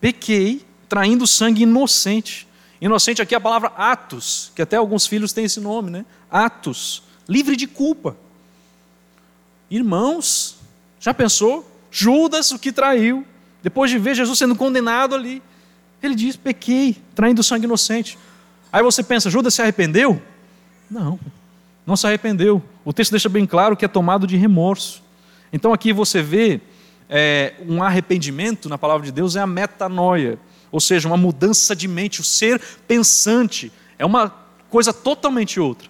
pequei, 0.00 0.64
traindo 0.88 1.26
sangue 1.26 1.62
inocente. 1.62 2.48
Inocente 2.80 3.22
aqui 3.22 3.34
é 3.34 3.38
a 3.38 3.40
palavra 3.40 3.68
atos, 3.76 4.50
que 4.56 4.62
até 4.62 4.76
alguns 4.76 5.06
filhos 5.06 5.32
têm 5.32 5.44
esse 5.44 5.60
nome, 5.60 5.90
né? 5.90 6.04
Atos 6.28 7.04
livre 7.28 7.56
de 7.56 7.66
culpa. 7.66 8.16
Irmãos, 9.70 10.56
já 11.00 11.12
pensou? 11.12 11.68
Judas, 11.90 12.50
o 12.50 12.58
que 12.58 12.72
traiu, 12.72 13.26
depois 13.62 13.90
de 13.90 13.98
ver 13.98 14.14
Jesus 14.14 14.38
sendo 14.38 14.54
condenado 14.54 15.14
ali, 15.14 15.42
ele 16.02 16.14
diz: 16.14 16.36
pequei, 16.36 16.96
traindo 17.14 17.42
sangue 17.42 17.64
inocente. 17.64 18.18
Aí 18.72 18.82
você 18.82 19.02
pensa: 19.02 19.30
Judas 19.30 19.54
se 19.54 19.62
arrependeu? 19.62 20.20
Não, 20.90 21.18
não 21.86 21.96
se 21.96 22.06
arrependeu. 22.06 22.62
O 22.84 22.92
texto 22.92 23.12
deixa 23.12 23.28
bem 23.28 23.46
claro 23.46 23.76
que 23.76 23.84
é 23.84 23.88
tomado 23.88 24.26
de 24.26 24.36
remorso. 24.36 25.02
Então 25.52 25.72
aqui 25.72 25.92
você 25.92 26.20
vê 26.20 26.60
é, 27.08 27.54
um 27.66 27.82
arrependimento 27.82 28.68
na 28.68 28.78
palavra 28.78 29.04
de 29.04 29.12
Deus 29.12 29.36
é 29.36 29.40
a 29.40 29.46
metanoia, 29.46 30.38
ou 30.70 30.80
seja, 30.80 31.06
uma 31.06 31.16
mudança 31.16 31.74
de 31.74 31.86
mente, 31.86 32.20
o 32.20 32.24
ser 32.24 32.60
pensante. 32.88 33.72
É 33.98 34.04
uma 34.04 34.30
coisa 34.68 34.92
totalmente 34.92 35.60
outra. 35.60 35.88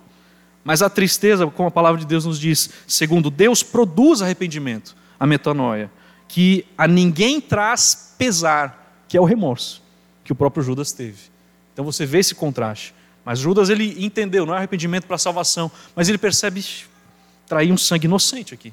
Mas 0.62 0.83
a 0.83 0.90
tristeza, 0.90 1.47
como 1.47 1.68
a 1.68 1.73
palavra 1.73 2.00
de 2.00 2.06
Deus 2.06 2.25
nos 2.25 2.38
diz, 2.38 2.71
segundo 2.87 3.30
Deus, 3.30 3.62
produz 3.62 4.23
arrependimento, 4.23 4.97
a 5.18 5.26
metanoia, 5.26 5.90
que 6.26 6.66
a 6.76 6.88
ninguém 6.88 7.40
traz 7.40 8.14
pesar, 8.18 9.04
que 9.09 9.16
é 9.16 9.21
o 9.21 9.25
remorso, 9.25 9.83
que 10.25 10.33
o 10.33 10.35
próprio 10.35 10.62
Judas 10.62 10.92
teve. 10.92 11.18
Então 11.73 11.85
você 11.85 12.06
vê 12.06 12.18
esse 12.18 12.35
contraste. 12.35 12.94
Mas 13.25 13.38
Judas 13.38 13.71
ele 13.71 14.04
entendeu, 14.04 14.44
não 14.44 14.54
é 14.54 14.59
arrependimento 14.59 15.06
para 15.06 15.16
salvação, 15.16 15.71
mas 15.94 16.09
ele 16.09 16.18
percebe 16.18 16.64
trair 17.47 17.73
um 17.73 17.76
sangue 17.76 18.06
inocente 18.06 18.52
aqui. 18.52 18.73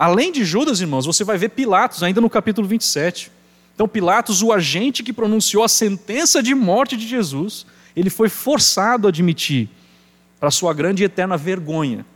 Além 0.00 0.32
de 0.32 0.46
Judas, 0.46 0.80
irmãos, 0.80 1.04
você 1.04 1.22
vai 1.22 1.36
ver 1.36 1.50
Pilatos 1.50 2.02
ainda 2.02 2.22
no 2.22 2.30
capítulo 2.30 2.66
27. 2.66 3.30
Então 3.74 3.86
Pilatos, 3.86 4.42
o 4.42 4.50
agente 4.50 5.02
que 5.02 5.12
pronunciou 5.12 5.62
a 5.62 5.68
sentença 5.68 6.42
de 6.42 6.54
morte 6.54 6.96
de 6.96 7.06
Jesus, 7.06 7.66
ele 7.94 8.08
foi 8.08 8.30
forçado 8.30 9.06
a 9.06 9.10
admitir 9.10 9.68
para 10.40 10.50
sua 10.50 10.72
grande 10.72 11.02
e 11.02 11.04
eterna 11.04 11.36
vergonha 11.36 12.06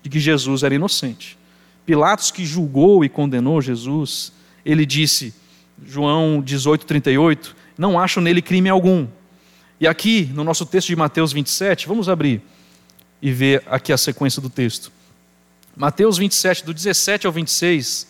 de 0.00 0.08
que 0.08 0.20
Jesus 0.20 0.62
era 0.62 0.76
inocente. 0.76 1.36
Pilatos, 1.84 2.30
que 2.30 2.46
julgou 2.46 3.04
e 3.04 3.08
condenou 3.08 3.60
Jesus, 3.60 4.32
ele 4.64 4.86
disse, 4.86 5.34
João 5.84 6.40
18,38, 6.40 7.52
não 7.76 7.98
acho 7.98 8.20
nele 8.20 8.42
crime 8.42 8.68
algum. 8.68 9.08
E 9.80 9.88
aqui, 9.88 10.30
no 10.32 10.44
nosso 10.44 10.64
texto 10.64 10.86
de 10.86 10.94
Mateus 10.94 11.32
27, 11.32 11.88
vamos 11.88 12.08
abrir 12.08 12.40
e 13.20 13.32
ver 13.32 13.60
aqui 13.66 13.92
a 13.92 13.98
sequência 13.98 14.40
do 14.40 14.48
texto. 14.48 14.92
Mateus 15.76 16.16
27, 16.18 16.64
do 16.64 16.72
17 16.72 17.26
ao 17.26 17.32
26, 17.32 18.06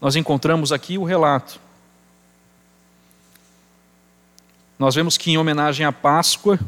nós 0.00 0.14
encontramos 0.14 0.70
aqui 0.70 0.96
o 0.96 1.02
relato. 1.02 1.60
Nós 4.78 4.94
vemos 4.94 5.18
que, 5.18 5.32
em 5.32 5.38
homenagem 5.38 5.84
à 5.84 5.90
Páscoa, 5.90 6.58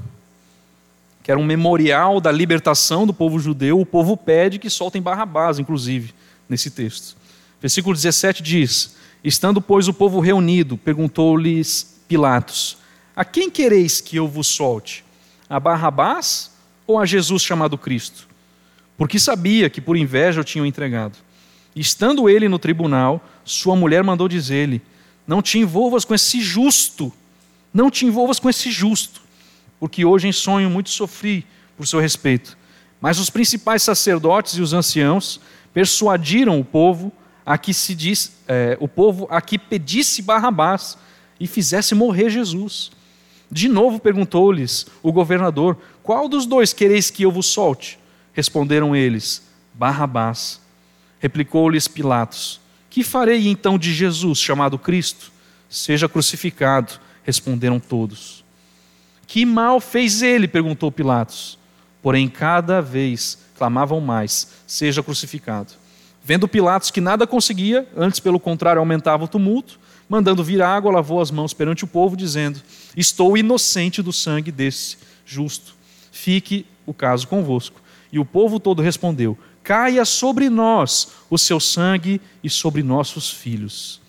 que 1.22 1.30
era 1.30 1.38
um 1.38 1.44
memorial 1.44 2.20
da 2.20 2.32
libertação 2.32 3.06
do 3.06 3.14
povo 3.14 3.38
judeu, 3.38 3.80
o 3.80 3.86
povo 3.86 4.16
pede 4.16 4.58
que 4.58 4.68
soltem 4.68 5.00
Barrabás, 5.00 5.60
inclusive, 5.60 6.12
nesse 6.48 6.70
texto. 6.70 7.16
Versículo 7.60 7.94
17 7.94 8.42
diz: 8.42 8.96
Estando, 9.22 9.60
pois, 9.60 9.86
o 9.86 9.94
povo 9.94 10.18
reunido, 10.18 10.76
perguntou-lhes 10.76 12.00
Pilatos: 12.08 12.78
A 13.14 13.24
quem 13.24 13.48
quereis 13.48 14.00
que 14.00 14.16
eu 14.16 14.26
vos 14.26 14.48
solte? 14.48 15.04
A 15.48 15.60
Barrabás 15.60 16.50
ou 16.84 16.98
a 16.98 17.06
Jesus 17.06 17.42
chamado 17.42 17.78
Cristo? 17.78 18.33
Porque 18.96 19.18
sabia 19.18 19.68
que 19.68 19.80
por 19.80 19.96
inveja 19.96 20.40
o 20.40 20.44
tinham 20.44 20.66
entregado. 20.66 21.18
Estando 21.74 22.28
ele 22.28 22.48
no 22.48 22.58
tribunal, 22.58 23.22
sua 23.44 23.74
mulher 23.74 24.04
mandou 24.04 24.28
dizer-lhe: 24.28 24.80
Não 25.26 25.42
te 25.42 25.58
envolvas 25.58 26.04
com 26.04 26.14
esse 26.14 26.40
justo, 26.40 27.12
não 27.72 27.90
te 27.90 28.06
envolvas 28.06 28.38
com 28.38 28.48
esse 28.48 28.70
justo, 28.70 29.20
porque 29.80 30.04
hoje 30.04 30.28
em 30.28 30.32
sonho 30.32 30.70
muito 30.70 30.90
sofri 30.90 31.44
por 31.76 31.86
seu 31.86 31.98
respeito. 31.98 32.56
Mas 33.00 33.18
os 33.18 33.28
principais 33.28 33.82
sacerdotes 33.82 34.54
e 34.54 34.62
os 34.62 34.72
anciãos 34.72 35.40
persuadiram 35.72 36.60
o 36.60 36.64
povo 36.64 37.12
a 37.44 37.58
que 37.58 37.74
se 37.74 37.94
diz, 37.94 38.32
é, 38.48 38.78
o 38.80 38.88
povo 38.88 39.26
a 39.28 39.40
que 39.40 39.58
pedisse 39.58 40.22
Barrabás 40.22 40.96
e 41.38 41.46
fizesse 41.46 41.94
morrer 41.94 42.30
Jesus. 42.30 42.92
De 43.50 43.68
novo 43.68 43.98
perguntou-lhes 43.98 44.86
o 45.02 45.12
governador: 45.12 45.76
Qual 46.02 46.28
dos 46.28 46.46
dois 46.46 46.72
quereis 46.72 47.10
que 47.10 47.24
eu 47.24 47.32
vos 47.32 47.46
solte? 47.46 47.98
Responderam 48.34 48.94
eles: 48.94 49.42
Barrabás. 49.72 50.60
Replicou-lhes 51.18 51.88
Pilatos: 51.88 52.60
Que 52.90 53.02
farei 53.02 53.48
então 53.48 53.78
de 53.78 53.94
Jesus, 53.94 54.38
chamado 54.38 54.78
Cristo? 54.78 55.32
Seja 55.70 56.08
crucificado. 56.08 57.00
Responderam 57.22 57.80
todos. 57.80 58.44
Que 59.26 59.46
mal 59.46 59.80
fez 59.80 60.20
ele? 60.20 60.46
perguntou 60.46 60.92
Pilatos. 60.92 61.58
Porém, 62.02 62.28
cada 62.28 62.82
vez 62.82 63.38
clamavam 63.56 64.00
mais: 64.00 64.52
Seja 64.66 65.02
crucificado. 65.02 65.72
Vendo 66.22 66.48
Pilatos 66.48 66.90
que 66.90 67.00
nada 67.00 67.26
conseguia, 67.26 67.86
antes 67.96 68.20
pelo 68.20 68.40
contrário 68.40 68.80
aumentava 68.80 69.24
o 69.24 69.28
tumulto, 69.28 69.78
mandando 70.08 70.44
vir 70.44 70.62
água, 70.62 70.92
lavou 70.92 71.20
as 71.20 71.30
mãos 71.30 71.54
perante 71.54 71.84
o 71.84 71.86
povo, 71.86 72.16
dizendo: 72.16 72.60
Estou 72.96 73.36
inocente 73.36 74.02
do 74.02 74.12
sangue 74.12 74.52
desse 74.52 74.98
justo. 75.24 75.74
Fique 76.12 76.66
o 76.86 76.92
caso 76.92 77.26
convosco. 77.26 77.80
E 78.14 78.18
o 78.20 78.24
povo 78.24 78.60
todo 78.60 78.80
respondeu: 78.80 79.36
Caia 79.64 80.04
sobre 80.04 80.48
nós 80.48 81.08
o 81.28 81.36
seu 81.36 81.58
sangue 81.58 82.20
e 82.44 82.48
sobre 82.48 82.80
nossos 82.80 83.28
filhos. 83.28 84.00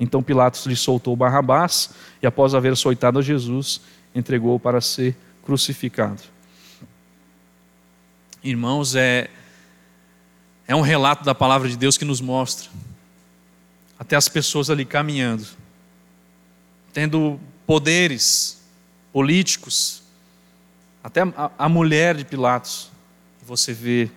Então 0.00 0.22
Pilatos 0.22 0.64
lhe 0.64 0.74
soltou 0.74 1.14
Barrabás 1.14 1.90
e, 2.22 2.26
após 2.26 2.54
haver 2.54 2.72
açoitado 2.72 3.18
a 3.18 3.22
Jesus, 3.22 3.82
entregou-o 4.14 4.58
para 4.58 4.80
ser 4.80 5.14
crucificado. 5.44 6.22
Irmãos, 8.42 8.94
é, 8.94 9.28
é 10.66 10.74
um 10.74 10.80
relato 10.80 11.22
da 11.22 11.34
palavra 11.34 11.68
de 11.68 11.76
Deus 11.76 11.98
que 11.98 12.04
nos 12.06 12.22
mostra 12.22 12.70
até 13.98 14.16
as 14.16 14.26
pessoas 14.26 14.70
ali 14.70 14.86
caminhando, 14.86 15.46
tendo 16.94 17.38
poderes 17.66 18.58
políticos, 19.12 20.02
até 21.04 21.20
a, 21.20 21.50
a 21.58 21.68
mulher 21.68 22.16
de 22.16 22.24
Pilatos, 22.24 22.90
você 23.46 23.72
vê 23.72 24.10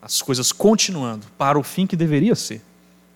as 0.00 0.22
coisas 0.22 0.52
continuando 0.52 1.26
para 1.36 1.58
o 1.58 1.62
fim 1.62 1.86
que 1.86 1.96
deveria 1.96 2.34
ser, 2.34 2.62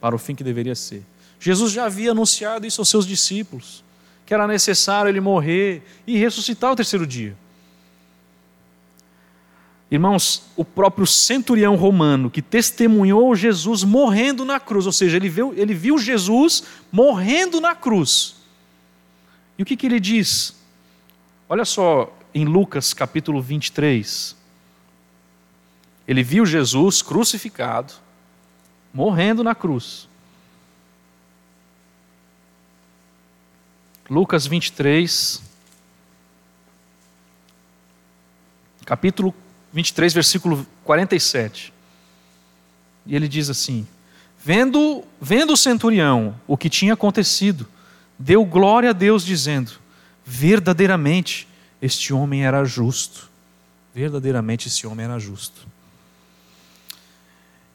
para 0.01 0.15
o 0.15 0.19
fim 0.19 0.35
que 0.35 0.45
deveria 0.45 0.75
ser. 0.75 1.05
Jesus 1.39 1.73
já 1.73 1.87
havia 1.87 2.13
anunciado 2.13 2.67
isso 2.67 2.81
aos 2.81 2.89
seus 2.89 3.07
discípulos, 3.07 3.83
que 4.25 4.35
era 4.35 4.47
necessário 4.47 5.09
ele 5.09 5.21
morrer 5.21 5.83
e 6.07 6.17
ressuscitar 6.17 6.71
ao 6.71 6.77
terceiro 6.77 7.07
dia. 7.07 7.37
Irmãos, 9.91 10.45
o 10.57 10.65
próprio 10.65 11.07
centurião 11.07 11.77
romano 11.77 12.31
que 12.31 12.41
testemunhou 12.41 13.37
Jesus 13.37 13.85
morrendo 13.85 14.43
na 14.45 14.59
cruz, 14.59 14.87
ou 14.87 14.93
seja, 14.93 15.19
ele 15.19 15.29
viu, 15.29 15.53
ele 15.55 15.75
viu 15.75 15.99
Jesus 15.99 16.65
morrendo 16.91 17.61
na 17.61 17.75
cruz. 17.75 18.37
E 19.59 19.63
o 19.63 19.67
que, 19.67 19.77
que 19.77 19.85
ele 19.85 20.01
diz? 20.01 20.57
Olha 21.47 21.67
só 21.67 22.11
em 22.35 22.47
Lucas 22.47 22.95
capítulo 22.95 23.43
23. 23.43 24.35
Ele 26.13 26.23
viu 26.23 26.45
Jesus 26.45 27.01
crucificado, 27.01 27.95
morrendo 28.93 29.43
na 29.43 29.55
cruz. 29.55 30.07
Lucas 34.11 34.47
23, 34.47 35.43
capítulo 38.85 39.35
23, 39.73 40.13
versículo 40.13 40.67
47. 40.85 41.73
E 43.07 43.17
ele 43.17 43.27
diz 43.27 43.49
assim: 43.49 43.87
Vendo, 44.39 45.03
vendo 45.19 45.55
o 45.55 45.57
centurião 45.57 46.39
o 46.47 46.59
que 46.59 46.69
tinha 46.69 46.93
acontecido, 46.93 47.67
deu 48.19 48.45
glória 48.45 48.91
a 48.91 48.93
Deus, 48.93 49.25
dizendo: 49.25 49.73
Verdadeiramente 50.27 51.49
este 51.81 52.13
homem 52.13 52.45
era 52.45 52.63
justo. 52.67 53.31
Verdadeiramente 53.95 54.69
esse 54.69 54.87
homem 54.87 55.07
era 55.07 55.19
justo. 55.19 55.72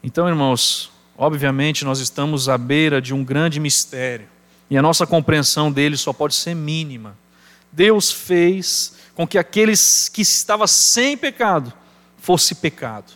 Então, 0.02 0.28
irmãos, 0.28 0.90
obviamente 1.16 1.84
nós 1.84 1.98
estamos 1.98 2.48
à 2.48 2.56
beira 2.56 3.00
de 3.02 3.12
um 3.12 3.24
grande 3.24 3.58
mistério 3.58 4.28
e 4.70 4.76
a 4.76 4.82
nossa 4.82 5.06
compreensão 5.06 5.72
dele 5.72 5.96
só 5.96 6.12
pode 6.12 6.34
ser 6.34 6.54
mínima. 6.54 7.16
Deus 7.72 8.12
fez 8.12 8.94
com 9.14 9.26
que 9.26 9.38
aqueles 9.38 10.08
que 10.08 10.22
estavam 10.22 10.66
sem 10.66 11.16
pecado 11.16 11.72
fosse 12.18 12.54
pecado. 12.54 13.12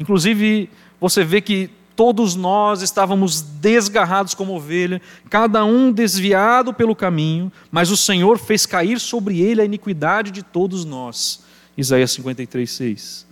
Inclusive, 0.00 0.70
você 1.00 1.24
vê 1.24 1.40
que 1.40 1.70
todos 1.94 2.36
nós 2.36 2.80
estávamos 2.80 3.40
desgarrados 3.42 4.32
como 4.32 4.54
ovelha, 4.54 5.02
cada 5.28 5.64
um 5.64 5.90
desviado 5.90 6.72
pelo 6.72 6.94
caminho, 6.94 7.52
mas 7.70 7.90
o 7.90 7.96
Senhor 7.96 8.38
fez 8.38 8.64
cair 8.64 9.00
sobre 9.00 9.40
ele 9.40 9.60
a 9.60 9.64
iniquidade 9.64 10.30
de 10.30 10.42
todos 10.42 10.84
nós. 10.84 11.42
Isaías 11.76 12.12
53, 12.12 12.70
6. 12.70 13.26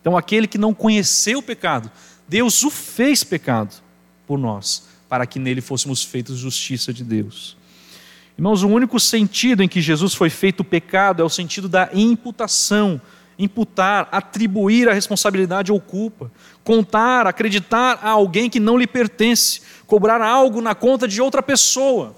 Então, 0.00 0.16
aquele 0.16 0.46
que 0.46 0.58
não 0.58 0.72
conheceu 0.72 1.40
o 1.40 1.42
pecado, 1.42 1.90
Deus 2.32 2.62
o 2.62 2.70
fez 2.70 3.22
pecado 3.22 3.74
por 4.26 4.38
nós, 4.38 4.84
para 5.06 5.26
que 5.26 5.38
nele 5.38 5.60
fôssemos 5.60 6.02
feitos 6.02 6.38
justiça 6.38 6.90
de 6.90 7.04
Deus. 7.04 7.58
Irmãos, 8.38 8.62
o 8.62 8.68
único 8.68 8.98
sentido 8.98 9.62
em 9.62 9.68
que 9.68 9.82
Jesus 9.82 10.14
foi 10.14 10.30
feito 10.30 10.64
pecado 10.64 11.20
é 11.20 11.24
o 11.26 11.28
sentido 11.28 11.68
da 11.68 11.90
imputação 11.92 12.98
imputar, 13.38 14.08
atribuir 14.10 14.88
a 14.88 14.94
responsabilidade 14.94 15.70
ou 15.70 15.78
culpa, 15.78 16.32
contar, 16.64 17.26
acreditar 17.26 17.98
a 18.02 18.08
alguém 18.08 18.48
que 18.48 18.58
não 18.58 18.78
lhe 18.78 18.86
pertence, 18.86 19.60
cobrar 19.86 20.22
algo 20.22 20.62
na 20.62 20.74
conta 20.74 21.06
de 21.06 21.20
outra 21.20 21.42
pessoa. 21.42 22.16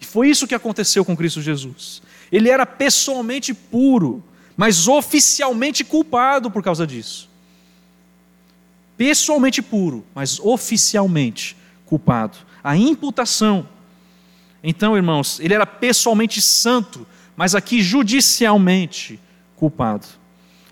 E 0.00 0.04
foi 0.04 0.28
isso 0.28 0.48
que 0.48 0.56
aconteceu 0.56 1.04
com 1.04 1.16
Cristo 1.16 1.40
Jesus. 1.40 2.02
Ele 2.32 2.50
era 2.50 2.66
pessoalmente 2.66 3.54
puro, 3.54 4.24
mas 4.56 4.88
oficialmente 4.88 5.84
culpado 5.84 6.50
por 6.50 6.64
causa 6.64 6.84
disso. 6.84 7.25
Pessoalmente 8.96 9.60
puro, 9.60 10.04
mas 10.14 10.40
oficialmente 10.40 11.56
culpado. 11.84 12.38
A 12.62 12.76
imputação. 12.76 13.68
Então, 14.62 14.96
irmãos, 14.96 15.38
ele 15.40 15.54
era 15.54 15.66
pessoalmente 15.66 16.40
santo, 16.40 17.06
mas 17.36 17.54
aqui 17.54 17.82
judicialmente 17.82 19.20
culpado. 19.54 20.06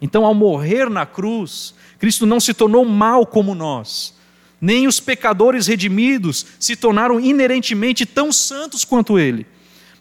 Então, 0.00 0.24
ao 0.24 0.34
morrer 0.34 0.90
na 0.90 1.06
cruz, 1.06 1.74
Cristo 1.98 2.26
não 2.26 2.40
se 2.40 2.52
tornou 2.52 2.84
mal 2.84 3.26
como 3.26 3.54
nós, 3.54 4.14
nem 4.60 4.86
os 4.86 4.98
pecadores 4.98 5.66
redimidos 5.66 6.46
se 6.58 6.74
tornaram 6.74 7.20
inerentemente 7.20 8.06
tão 8.06 8.32
santos 8.32 8.84
quanto 8.84 9.18
Ele. 9.18 9.46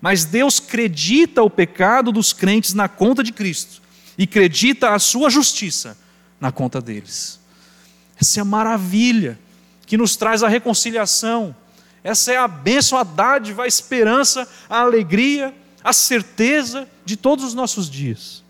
Mas 0.01 0.25
Deus 0.25 0.59
credita 0.59 1.43
o 1.43 1.49
pecado 1.49 2.11
dos 2.11 2.33
crentes 2.33 2.73
na 2.73 2.87
conta 2.87 3.23
de 3.23 3.31
Cristo 3.31 3.81
e 4.17 4.27
credita 4.27 4.93
a 4.93 4.99
sua 4.99 5.29
justiça 5.29 5.97
na 6.39 6.51
conta 6.51 6.81
deles. 6.81 7.39
Essa 8.19 8.39
é 8.39 8.41
a 8.41 8.45
maravilha 8.45 9.39
que 9.85 9.97
nos 9.97 10.15
traz 10.15 10.43
a 10.43 10.47
reconciliação. 10.47 11.55
Essa 12.03 12.33
é 12.33 12.37
a 12.37 12.47
bênção, 12.47 12.97
a 12.97 13.03
dádiva, 13.03 13.63
a 13.63 13.67
esperança, 13.67 14.47
a 14.69 14.81
alegria, 14.81 15.53
a 15.83 15.93
certeza 15.93 16.87
de 17.05 17.15
todos 17.15 17.45
os 17.45 17.53
nossos 17.53 17.89
dias. 17.89 18.43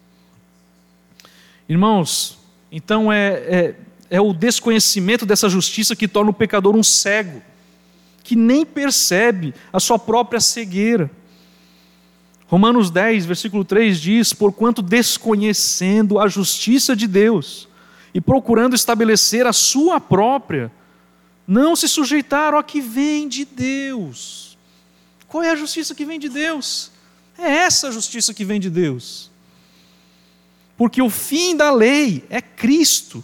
Irmãos, 1.68 2.38
então 2.72 3.12
é, 3.12 3.28
é, 3.30 3.76
é 4.10 4.22
o 4.22 4.34
desconhecimento 4.34 5.26
dessa 5.26 5.50
justiça 5.50 5.96
que 5.96 6.08
torna 6.08 6.32
o 6.32 6.34
pecador 6.34 6.76
um 6.76 6.84
cego, 6.84 7.42
que 8.24 8.36
nem 8.36 8.66
percebe 8.66 9.54
a 9.72 9.80
sua 9.80 10.00
própria 10.00 10.40
cegueira. 10.40 11.10
Romanos 12.48 12.92
10, 12.92 13.26
versículo 13.26 13.66
3 13.66 14.00
diz: 14.00 14.34
Porquanto 14.34 14.82
desconhecendo 14.82 16.20
a 16.20 16.28
justiça 16.28 16.96
de 16.96 17.08
Deus 17.08 17.68
e 18.14 18.22
procurando 18.22 18.76
estabelecer 18.76 19.48
a 19.48 19.54
sua 19.54 20.00
própria, 20.00 20.72
não 21.48 21.76
se 21.76 21.88
sujeitaram 21.88 22.58
a 22.58 22.64
que 22.64 22.80
vem 22.80 23.28
de 23.28 23.46
Deus. 23.46 24.58
Qual 25.28 25.44
é 25.44 25.50
a 25.50 25.56
justiça 25.56 25.96
que 25.96 26.06
vem 26.06 26.20
de 26.20 26.30
Deus? 26.30 26.92
É 27.38 27.50
essa 27.50 27.92
justiça 27.92 28.34
que 28.34 28.46
vem 28.46 28.60
de 28.60 28.70
Deus 28.70 29.32
porque 30.78 31.02
o 31.02 31.10
fim 31.10 31.56
da 31.56 31.72
lei 31.72 32.26
é 32.30 32.42
Cristo 32.42 33.24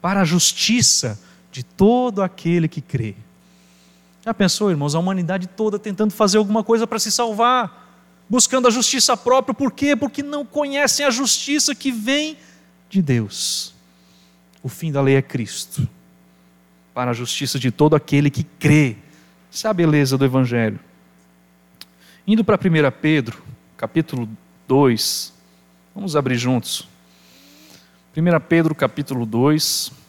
para 0.00 0.22
a 0.22 0.24
justiça 0.24 1.20
de 1.52 1.62
todo 1.62 2.22
aquele 2.22 2.68
que 2.68 2.80
crê. 2.80 3.14
Já 4.24 4.34
pensou, 4.34 4.70
irmãos, 4.70 4.94
a 4.94 4.98
humanidade 4.98 5.46
toda 5.46 5.78
tentando 5.78 6.12
fazer 6.12 6.38
alguma 6.38 6.62
coisa 6.62 6.86
para 6.86 6.98
se 6.98 7.10
salvar, 7.10 7.88
buscando 8.28 8.68
a 8.68 8.70
justiça 8.70 9.16
própria, 9.16 9.54
por 9.54 9.72
quê? 9.72 9.96
Porque 9.96 10.22
não 10.22 10.44
conhecem 10.44 11.06
a 11.06 11.10
justiça 11.10 11.74
que 11.74 11.90
vem 11.90 12.36
de 12.88 13.00
Deus. 13.00 13.72
O 14.62 14.68
fim 14.68 14.92
da 14.92 15.00
lei 15.00 15.16
é 15.16 15.22
Cristo, 15.22 15.88
para 16.92 17.10
a 17.10 17.14
justiça 17.14 17.58
de 17.58 17.70
todo 17.70 17.96
aquele 17.96 18.30
que 18.30 18.44
crê. 18.44 18.96
Essa 19.52 19.68
é 19.68 19.70
a 19.70 19.74
beleza 19.74 20.18
do 20.18 20.24
Evangelho. 20.24 20.78
Indo 22.26 22.44
para 22.44 22.56
1 22.56 23.00
Pedro, 23.00 23.42
capítulo 23.76 24.28
2, 24.68 25.32
vamos 25.94 26.14
abrir 26.14 26.36
juntos. 26.36 26.88
1 28.16 28.40
Pedro, 28.48 28.74
capítulo 28.74 29.24
2. 29.24 29.99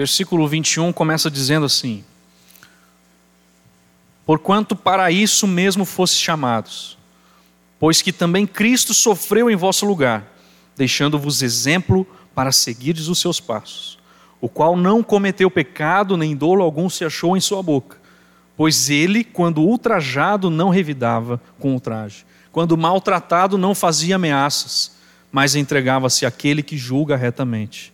Versículo 0.00 0.48
21 0.48 0.94
começa 0.94 1.30
dizendo 1.30 1.66
assim: 1.66 2.02
Porquanto 4.24 4.74
para 4.74 5.10
isso 5.10 5.46
mesmo 5.46 5.84
fosse 5.84 6.16
chamados, 6.16 6.96
pois 7.78 8.00
que 8.00 8.10
também 8.10 8.46
Cristo 8.46 8.94
sofreu 8.94 9.50
em 9.50 9.56
vosso 9.56 9.84
lugar, 9.84 10.24
deixando-vos 10.74 11.42
exemplo 11.42 12.06
para 12.34 12.50
seguirdes 12.50 13.08
os 13.08 13.18
seus 13.18 13.40
passos, 13.40 13.98
o 14.40 14.48
qual 14.48 14.74
não 14.74 15.02
cometeu 15.02 15.50
pecado, 15.50 16.16
nem 16.16 16.34
dolo 16.34 16.62
algum 16.62 16.88
se 16.88 17.04
achou 17.04 17.36
em 17.36 17.40
sua 17.42 17.62
boca, 17.62 17.98
pois 18.56 18.88
ele, 18.88 19.22
quando 19.22 19.60
ultrajado, 19.60 20.48
não 20.48 20.70
revidava 20.70 21.38
com 21.58 21.74
ultraje, 21.74 22.24
quando 22.50 22.74
maltratado, 22.74 23.58
não 23.58 23.74
fazia 23.74 24.16
ameaças, 24.16 24.92
mas 25.30 25.54
entregava-se 25.54 26.24
àquele 26.24 26.62
que 26.62 26.78
julga 26.78 27.16
retamente 27.16 27.92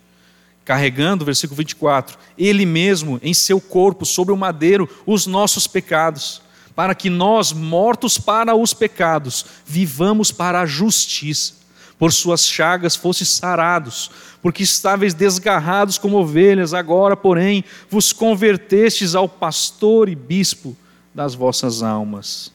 carregando, 0.67 1.23
versículo 1.23 1.55
24, 1.55 2.17
ele 2.37 2.65
mesmo 2.65 3.21
em 3.23 3.33
seu 3.33 3.61
corpo, 3.61 4.05
sobre 4.05 4.33
o 4.33 4.37
madeiro, 4.37 4.89
os 5.05 5.25
nossos 5.25 5.65
pecados, 5.65 6.41
para 6.75 6.93
que 6.93 7.09
nós, 7.09 7.53
mortos 7.53 8.17
para 8.17 8.53
os 8.53 8.73
pecados, 8.73 9.45
vivamos 9.65 10.29
para 10.29 10.59
a 10.59 10.65
justiça. 10.65 11.53
Por 11.97 12.11
suas 12.11 12.45
chagas 12.45 12.97
fosse 12.97 13.25
sarados, 13.25 14.11
porque 14.41 14.61
estáveis 14.61 15.13
desgarrados 15.13 15.97
como 15.97 16.17
ovelhas, 16.17 16.73
agora, 16.73 17.15
porém, 17.15 17.63
vos 17.89 18.11
convertestes 18.11 19.15
ao 19.15 19.29
pastor 19.29 20.09
e 20.09 20.15
bispo 20.15 20.75
das 21.15 21.33
vossas 21.33 21.81
almas. 21.81 22.51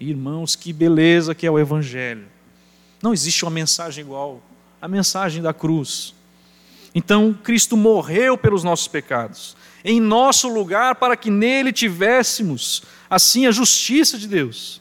Irmãos, 0.00 0.56
que 0.56 0.72
beleza 0.72 1.36
que 1.36 1.46
é 1.46 1.50
o 1.50 1.58
Evangelho. 1.58 2.26
Não 3.00 3.14
existe 3.14 3.44
uma 3.44 3.50
mensagem 3.52 4.04
igual 4.04 4.42
a 4.80 4.88
mensagem 4.88 5.40
da 5.40 5.54
cruz 5.54 6.14
então, 6.94 7.32
Cristo 7.32 7.76
morreu 7.76 8.36
pelos 8.36 8.62
nossos 8.62 8.86
pecados, 8.86 9.56
em 9.84 10.00
nosso 10.00 10.48
lugar, 10.48 10.96
para 10.96 11.16
que 11.16 11.30
nele 11.30 11.72
tivéssemos, 11.72 12.82
assim, 13.08 13.46
a 13.46 13.50
justiça 13.50 14.18
de 14.18 14.28
Deus. 14.28 14.80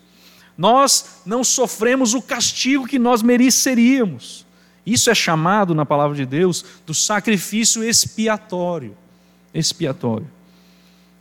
Nós 0.57 1.21
não 1.25 1.43
sofremos 1.43 2.13
o 2.13 2.21
castigo 2.21 2.85
que 2.85 2.99
nós 2.99 3.21
mereceríamos. 3.21 4.45
Isso 4.85 5.09
é 5.09 5.15
chamado, 5.15 5.73
na 5.73 5.85
palavra 5.85 6.15
de 6.15 6.25
Deus, 6.25 6.65
do 6.85 6.93
sacrifício 6.93 7.83
expiatório. 7.83 8.95
Expiatório. 9.53 10.29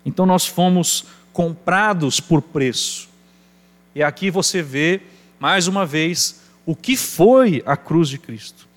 Então, 0.04 0.26
nós 0.26 0.46
fomos 0.46 1.04
comprados 1.32 2.18
por 2.18 2.42
preço. 2.42 3.08
E 3.94 4.02
aqui 4.02 4.30
você 4.30 4.60
vê, 4.60 5.00
mais 5.38 5.68
uma 5.68 5.86
vez, 5.86 6.42
o 6.66 6.74
que 6.74 6.96
foi 6.96 7.62
a 7.64 7.76
cruz 7.76 8.08
de 8.08 8.18
Cristo. 8.18 8.69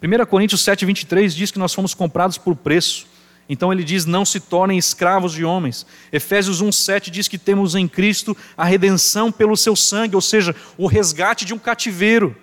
1 0.00 0.26
Coríntios 0.26 0.60
7, 0.62 0.86
23 0.86 1.34
diz 1.34 1.50
que 1.50 1.58
nós 1.58 1.74
fomos 1.74 1.92
comprados 1.92 2.38
por 2.38 2.54
preço. 2.54 3.06
Então 3.48 3.72
ele 3.72 3.82
diz: 3.82 4.04
não 4.04 4.24
se 4.24 4.38
tornem 4.38 4.78
escravos 4.78 5.32
de 5.32 5.44
homens. 5.44 5.84
Efésios 6.12 6.62
1,7 6.62 7.10
diz 7.10 7.26
que 7.26 7.38
temos 7.38 7.74
em 7.74 7.88
Cristo 7.88 8.36
a 8.56 8.64
redenção 8.64 9.32
pelo 9.32 9.56
seu 9.56 9.74
sangue, 9.74 10.14
ou 10.14 10.20
seja, 10.20 10.54
o 10.76 10.86
resgate 10.86 11.44
de 11.44 11.52
um 11.52 11.58
cativeiro. 11.58 12.36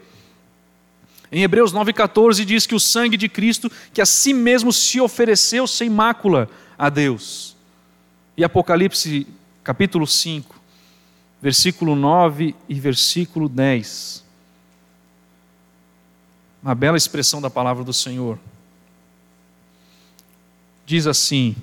Em 1.32 1.44
Hebreus 1.44 1.74
9,14 1.74 2.44
diz 2.44 2.68
que 2.68 2.76
o 2.76 2.80
sangue 2.80 3.18
de 3.18 3.30
Cristo, 3.30 3.72
que 3.94 4.02
a 4.02 4.06
si 4.06 4.34
mesmo 4.34 4.72
se 4.72 5.00
ofereceu 5.00 5.66
sem 5.66 5.90
mácula 5.90 6.50
a 6.78 6.90
Deus. 6.90 7.56
E 8.38 8.44
Apocalipse 8.44 9.28
capítulo 9.64 10.06
5, 10.06 10.56
versículo 11.42 11.96
9 11.96 12.54
e 12.68 12.76
versículo 12.76 13.48
10 13.48 14.25
uma 16.66 16.74
bela 16.74 16.98
expressão 16.98 17.40
da 17.40 17.50
palavra 17.50 17.84
do 17.84 17.94
Senhor. 17.94 18.40
Diz 20.84 21.06
assim: 21.06 21.56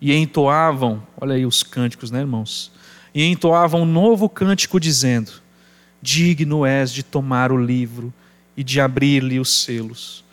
e 0.00 0.12
entoavam, 0.12 1.00
olha 1.20 1.36
aí 1.36 1.46
os 1.46 1.62
cânticos, 1.62 2.10
né, 2.10 2.18
irmãos? 2.18 2.72
E 3.14 3.24
entoavam 3.24 3.82
um 3.82 3.86
novo 3.86 4.28
cântico, 4.28 4.80
dizendo: 4.80 5.30
Digno 6.02 6.66
és 6.66 6.92
de 6.92 7.04
tomar 7.04 7.52
o 7.52 7.56
livro 7.56 8.12
e 8.56 8.64
de 8.64 8.80
abrir-lhe 8.80 9.38
os 9.38 9.62
selos, 9.62 10.24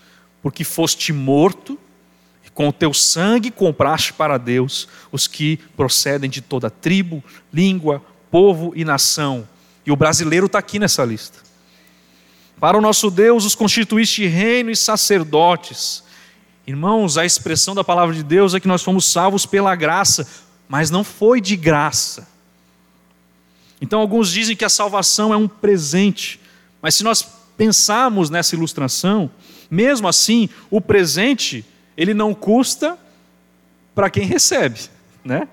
porque 0.41 0.63
foste 0.63 1.13
morto 1.13 1.77
e 2.43 2.49
com 2.49 2.67
o 2.67 2.73
teu 2.73 2.95
sangue 2.95 3.51
compraste 3.51 4.11
para 4.11 4.39
Deus 4.39 4.87
os 5.11 5.27
que 5.27 5.57
procedem 5.77 6.31
de 6.31 6.41
toda 6.41 6.71
tribo, 6.71 7.23
língua, 7.53 8.03
povo 8.31 8.73
e 8.75 8.83
nação. 8.83 9.47
E 9.85 9.91
o 9.91 9.95
brasileiro 9.95 10.47
está 10.47 10.57
aqui 10.57 10.79
nessa 10.79 11.05
lista. 11.05 11.44
Para 12.59 12.77
o 12.77 12.81
nosso 12.81 13.11
Deus 13.11 13.45
os 13.45 13.55
constituíste 13.55 14.25
reino 14.25 14.69
e 14.69 14.75
sacerdotes. 14.75 16.03
Irmãos, 16.65 17.17
a 17.17 17.25
expressão 17.25 17.75
da 17.75 17.83
palavra 17.83 18.15
de 18.15 18.23
Deus 18.23 18.53
é 18.53 18.59
que 18.59 18.67
nós 18.67 18.81
fomos 18.81 19.05
salvos 19.05 19.45
pela 19.45 19.75
graça, 19.75 20.27
mas 20.67 20.89
não 20.89 21.03
foi 21.03 21.39
de 21.39 21.55
graça. 21.55 22.27
Então, 23.79 23.99
alguns 23.99 24.31
dizem 24.31 24.55
que 24.55 24.65
a 24.65 24.69
salvação 24.69 25.33
é 25.33 25.37
um 25.37 25.47
presente, 25.47 26.39
mas 26.81 26.95
se 26.95 27.03
nós 27.03 27.27
pensarmos 27.57 28.29
nessa 28.29 28.55
ilustração, 28.55 29.29
mesmo 29.69 30.07
assim, 30.07 30.49
o 30.69 30.79
presente, 30.79 31.65
ele 31.95 32.13
não 32.13 32.33
custa 32.33 32.97
para 33.93 34.09
quem 34.09 34.25
recebe, 34.25 34.79
né? 35.23 35.47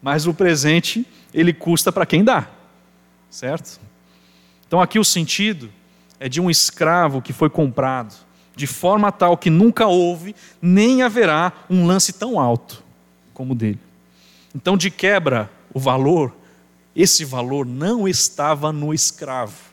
Mas 0.00 0.26
o 0.26 0.32
presente, 0.32 1.06
ele 1.34 1.52
custa 1.52 1.92
para 1.92 2.06
quem 2.06 2.24
dá, 2.24 2.48
certo? 3.28 3.80
Então, 4.66 4.80
aqui 4.80 4.98
o 4.98 5.04
sentido 5.04 5.70
é 6.22 6.28
de 6.28 6.40
um 6.40 6.48
escravo 6.48 7.20
que 7.20 7.32
foi 7.32 7.50
comprado, 7.50 8.14
de 8.54 8.64
forma 8.64 9.10
tal 9.10 9.36
que 9.36 9.50
nunca 9.50 9.88
houve, 9.88 10.36
nem 10.60 11.02
haverá 11.02 11.52
um 11.68 11.84
lance 11.84 12.12
tão 12.12 12.38
alto 12.38 12.84
como 13.34 13.54
o 13.54 13.56
dele. 13.56 13.80
Então, 14.54 14.76
de 14.76 14.88
quebra, 14.88 15.50
o 15.74 15.80
valor, 15.80 16.32
esse 16.94 17.24
valor 17.24 17.66
não 17.66 18.06
estava 18.06 18.72
no 18.72 18.94
escravo. 18.94 19.72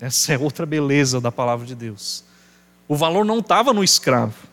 Essa 0.00 0.32
é 0.32 0.38
outra 0.38 0.64
beleza 0.64 1.20
da 1.20 1.30
palavra 1.30 1.66
de 1.66 1.74
Deus. 1.74 2.24
O 2.88 2.96
valor 2.96 3.26
não 3.26 3.40
estava 3.40 3.74
no 3.74 3.84
escravo. 3.84 4.48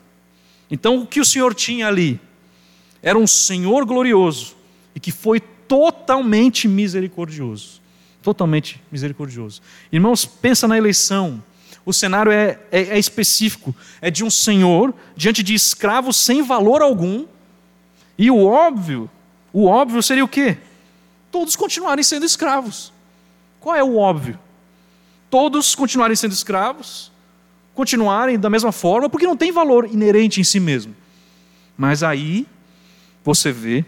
Então, 0.69 1.03
o 1.03 1.07
que 1.07 1.21
o 1.21 1.25
Senhor 1.25 1.55
tinha 1.55 1.87
ali 1.87 2.19
era 3.01 3.17
um 3.17 3.27
Senhor 3.27 3.85
glorioso 3.85 4.57
e 4.93 4.99
que 4.99 5.11
foi 5.11 5.39
totalmente 5.39 6.67
misericordioso 6.67 7.81
totalmente 8.23 8.81
misericordioso. 8.91 9.61
Irmãos, 9.91 10.25
pensa 10.25 10.67
na 10.67 10.77
eleição. 10.77 11.43
O 11.85 11.91
cenário 11.91 12.31
é, 12.31 12.57
é, 12.71 12.81
é, 12.81 12.99
específico. 12.99 13.75
É 14.01 14.09
de 14.09 14.23
um 14.23 14.29
senhor 14.29 14.93
diante 15.15 15.43
de 15.43 15.53
escravos 15.53 16.15
sem 16.15 16.41
valor 16.41 16.81
algum. 16.81 17.25
E 18.17 18.31
o 18.31 18.45
óbvio, 18.45 19.09
o 19.51 19.65
óbvio 19.65 20.01
seria 20.01 20.23
o 20.23 20.27
quê? 20.27 20.57
Todos 21.29 21.55
continuarem 21.55 22.03
sendo 22.03 22.25
escravos. 22.25 22.93
Qual 23.59 23.75
é 23.75 23.83
o 23.83 23.97
óbvio? 23.97 24.39
Todos 25.29 25.75
continuarem 25.75 26.15
sendo 26.15 26.31
escravos, 26.31 27.11
continuarem 27.73 28.39
da 28.39 28.49
mesma 28.49 28.71
forma, 28.71 29.09
porque 29.09 29.25
não 29.25 29.35
tem 29.35 29.51
valor 29.51 29.89
inerente 29.91 30.39
em 30.39 30.43
si 30.43 30.59
mesmo. 30.59 30.95
Mas 31.75 32.03
aí 32.03 32.45
você 33.23 33.51
vê 33.51 33.83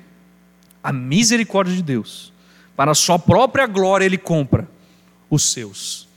a 0.83 0.91
misericórdia 0.91 1.75
de 1.75 1.83
Deus 1.83 2.33
para 2.75 2.91
a 2.91 2.95
sua 2.95 3.17
própria 3.17 3.65
glória, 3.67 4.05
ele 4.05 4.17
compra 4.17 4.67
os 5.29 5.43
seus. 5.51 6.07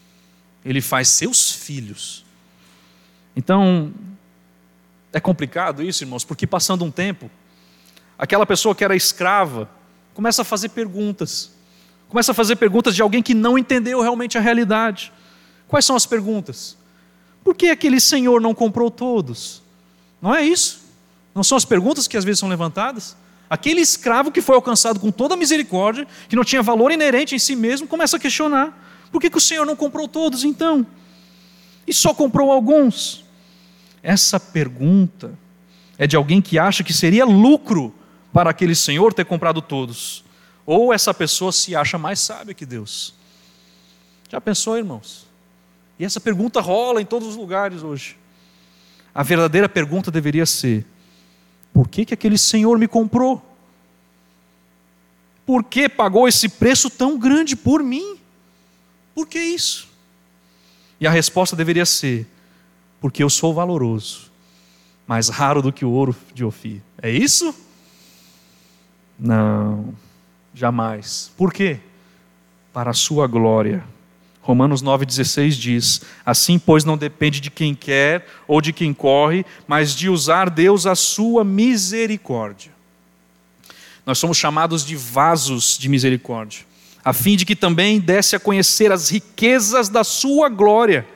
Ele 0.64 0.80
faz 0.80 1.08
seus 1.08 1.52
filhos. 1.52 2.24
Então, 3.36 3.92
é 5.12 5.20
complicado 5.20 5.82
isso, 5.82 6.02
irmãos, 6.02 6.24
porque 6.24 6.46
passando 6.46 6.84
um 6.84 6.90
tempo, 6.90 7.30
aquela 8.18 8.44
pessoa 8.44 8.74
que 8.74 8.84
era 8.84 8.96
escrava 8.96 9.68
começa 10.14 10.42
a 10.42 10.44
fazer 10.44 10.70
perguntas. 10.70 11.52
Começa 12.08 12.32
a 12.32 12.34
fazer 12.34 12.56
perguntas 12.56 12.94
de 12.94 13.02
alguém 13.02 13.22
que 13.22 13.34
não 13.34 13.56
entendeu 13.56 14.00
realmente 14.00 14.36
a 14.36 14.40
realidade. 14.40 15.12
Quais 15.68 15.84
são 15.84 15.94
as 15.94 16.06
perguntas? 16.06 16.76
Por 17.44 17.54
que 17.54 17.68
aquele 17.68 18.00
senhor 18.00 18.40
não 18.40 18.54
comprou 18.54 18.90
todos? 18.90 19.62
Não 20.20 20.34
é 20.34 20.42
isso? 20.42 20.80
Não 21.34 21.44
são 21.44 21.56
as 21.56 21.64
perguntas 21.64 22.08
que 22.08 22.16
às 22.16 22.24
vezes 22.24 22.40
são 22.40 22.48
levantadas? 22.48 23.16
Aquele 23.50 23.80
escravo 23.80 24.30
que 24.30 24.42
foi 24.42 24.56
alcançado 24.56 25.00
com 25.00 25.10
toda 25.10 25.34
a 25.34 25.36
misericórdia, 25.36 26.06
que 26.28 26.36
não 26.36 26.44
tinha 26.44 26.62
valor 26.62 26.92
inerente 26.92 27.34
em 27.34 27.38
si 27.38 27.56
mesmo, 27.56 27.86
começa 27.86 28.16
a 28.16 28.20
questionar: 28.20 29.08
por 29.10 29.20
que, 29.20 29.30
que 29.30 29.38
o 29.38 29.40
Senhor 29.40 29.64
não 29.64 29.76
comprou 29.76 30.06
todos 30.06 30.44
então? 30.44 30.86
E 31.86 31.92
só 31.94 32.12
comprou 32.12 32.52
alguns? 32.52 33.24
Essa 34.02 34.38
pergunta 34.38 35.32
é 35.96 36.06
de 36.06 36.16
alguém 36.16 36.40
que 36.40 36.58
acha 36.58 36.84
que 36.84 36.92
seria 36.92 37.24
lucro 37.24 37.94
para 38.32 38.50
aquele 38.50 38.74
senhor 38.74 39.12
ter 39.12 39.24
comprado 39.24 39.60
todos. 39.60 40.24
Ou 40.64 40.92
essa 40.92 41.14
pessoa 41.14 41.50
se 41.50 41.74
acha 41.74 41.96
mais 41.98 42.20
sábia 42.20 42.54
que 42.54 42.66
Deus. 42.66 43.14
Já 44.28 44.40
pensou, 44.40 44.76
irmãos? 44.76 45.26
E 45.98 46.04
essa 46.04 46.20
pergunta 46.20 46.60
rola 46.60 47.00
em 47.02 47.06
todos 47.06 47.26
os 47.26 47.36
lugares 47.36 47.82
hoje. 47.82 48.16
A 49.14 49.22
verdadeira 49.22 49.68
pergunta 49.68 50.10
deveria 50.10 50.46
ser: 50.46 50.86
por 51.78 51.86
que, 51.86 52.04
que 52.04 52.12
aquele 52.12 52.36
senhor 52.36 52.76
me 52.76 52.88
comprou? 52.88 53.40
Por 55.46 55.62
que 55.62 55.88
pagou 55.88 56.26
esse 56.26 56.48
preço 56.48 56.90
tão 56.90 57.16
grande 57.16 57.54
por 57.54 57.84
mim? 57.84 58.18
Por 59.14 59.28
que 59.28 59.38
isso? 59.38 59.88
E 60.98 61.06
a 61.06 61.10
resposta 61.12 61.54
deveria 61.54 61.86
ser: 61.86 62.26
porque 63.00 63.22
eu 63.22 63.30
sou 63.30 63.54
valoroso, 63.54 64.28
mais 65.06 65.28
raro 65.28 65.62
do 65.62 65.72
que 65.72 65.84
o 65.84 65.90
ouro 65.92 66.16
de 66.34 66.44
Ofir. 66.44 66.82
É 67.00 67.12
isso? 67.12 67.54
Não, 69.16 69.94
jamais. 70.52 71.30
Por 71.36 71.52
quê? 71.52 71.78
Para 72.72 72.90
a 72.90 72.94
sua 72.94 73.28
glória. 73.28 73.84
Romanos 74.48 74.82
9,16 74.82 75.50
diz: 75.50 76.00
Assim, 76.24 76.58
pois, 76.58 76.82
não 76.82 76.96
depende 76.96 77.38
de 77.38 77.50
quem 77.50 77.74
quer 77.74 78.26
ou 78.46 78.62
de 78.62 78.72
quem 78.72 78.94
corre, 78.94 79.44
mas 79.66 79.94
de 79.94 80.08
usar 80.08 80.48
Deus 80.48 80.86
a 80.86 80.94
sua 80.94 81.44
misericórdia. 81.44 82.72
Nós 84.06 84.16
somos 84.16 84.38
chamados 84.38 84.86
de 84.86 84.96
vasos 84.96 85.76
de 85.76 85.86
misericórdia, 85.90 86.64
a 87.04 87.12
fim 87.12 87.36
de 87.36 87.44
que 87.44 87.54
também 87.54 88.00
desse 88.00 88.34
a 88.34 88.40
conhecer 88.40 88.90
as 88.90 89.10
riquezas 89.10 89.90
da 89.90 90.02
sua 90.02 90.48
glória 90.48 91.06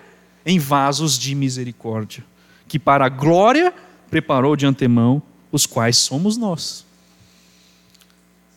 em 0.44 0.58
vasos 0.58 1.18
de 1.18 1.34
misericórdia, 1.34 2.22
que 2.68 2.78
para 2.78 3.06
a 3.06 3.08
glória 3.08 3.72
preparou 4.10 4.54
de 4.56 4.66
antemão, 4.66 5.22
os 5.50 5.64
quais 5.64 5.96
somos 5.96 6.36
nós. 6.36 6.84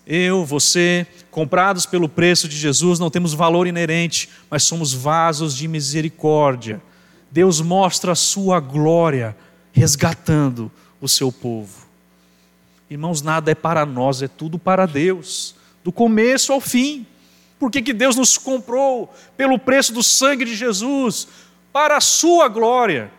Eu, 0.07 0.45
você, 0.45 1.07
comprados 1.31 1.85
pelo 1.85 2.07
preço 2.07 2.47
de 2.47 2.55
Jesus, 2.55 2.99
não 2.99 3.09
temos 3.09 3.33
valor 3.33 3.65
inerente, 3.65 4.29
mas 4.49 4.63
somos 4.63 4.93
vasos 4.93 5.55
de 5.55 5.67
misericórdia. 5.67 6.81
Deus 7.31 7.59
mostra 7.59 8.11
a 8.11 8.15
sua 8.15 8.59
glória 8.59 9.35
resgatando 9.73 10.71
o 11.01 11.09
seu 11.09 11.31
povo. 11.31 11.85
Irmãos, 12.89 13.21
nada 13.21 13.51
é 13.51 13.55
para 13.55 13.85
nós, 13.85 14.21
é 14.21 14.27
tudo 14.27 14.59
para 14.59 14.85
Deus, 14.85 15.55
do 15.83 15.91
começo 15.91 16.53
ao 16.53 16.61
fim. 16.61 17.05
Por 17.59 17.71
que, 17.71 17.81
que 17.81 17.93
Deus 17.93 18.15
nos 18.15 18.37
comprou 18.37 19.13
pelo 19.35 19.57
preço 19.57 19.91
do 19.91 20.03
sangue 20.03 20.45
de 20.45 20.55
Jesus? 20.55 21.27
Para 21.73 21.97
a 21.97 22.01
sua 22.01 22.47
glória, 22.47 23.11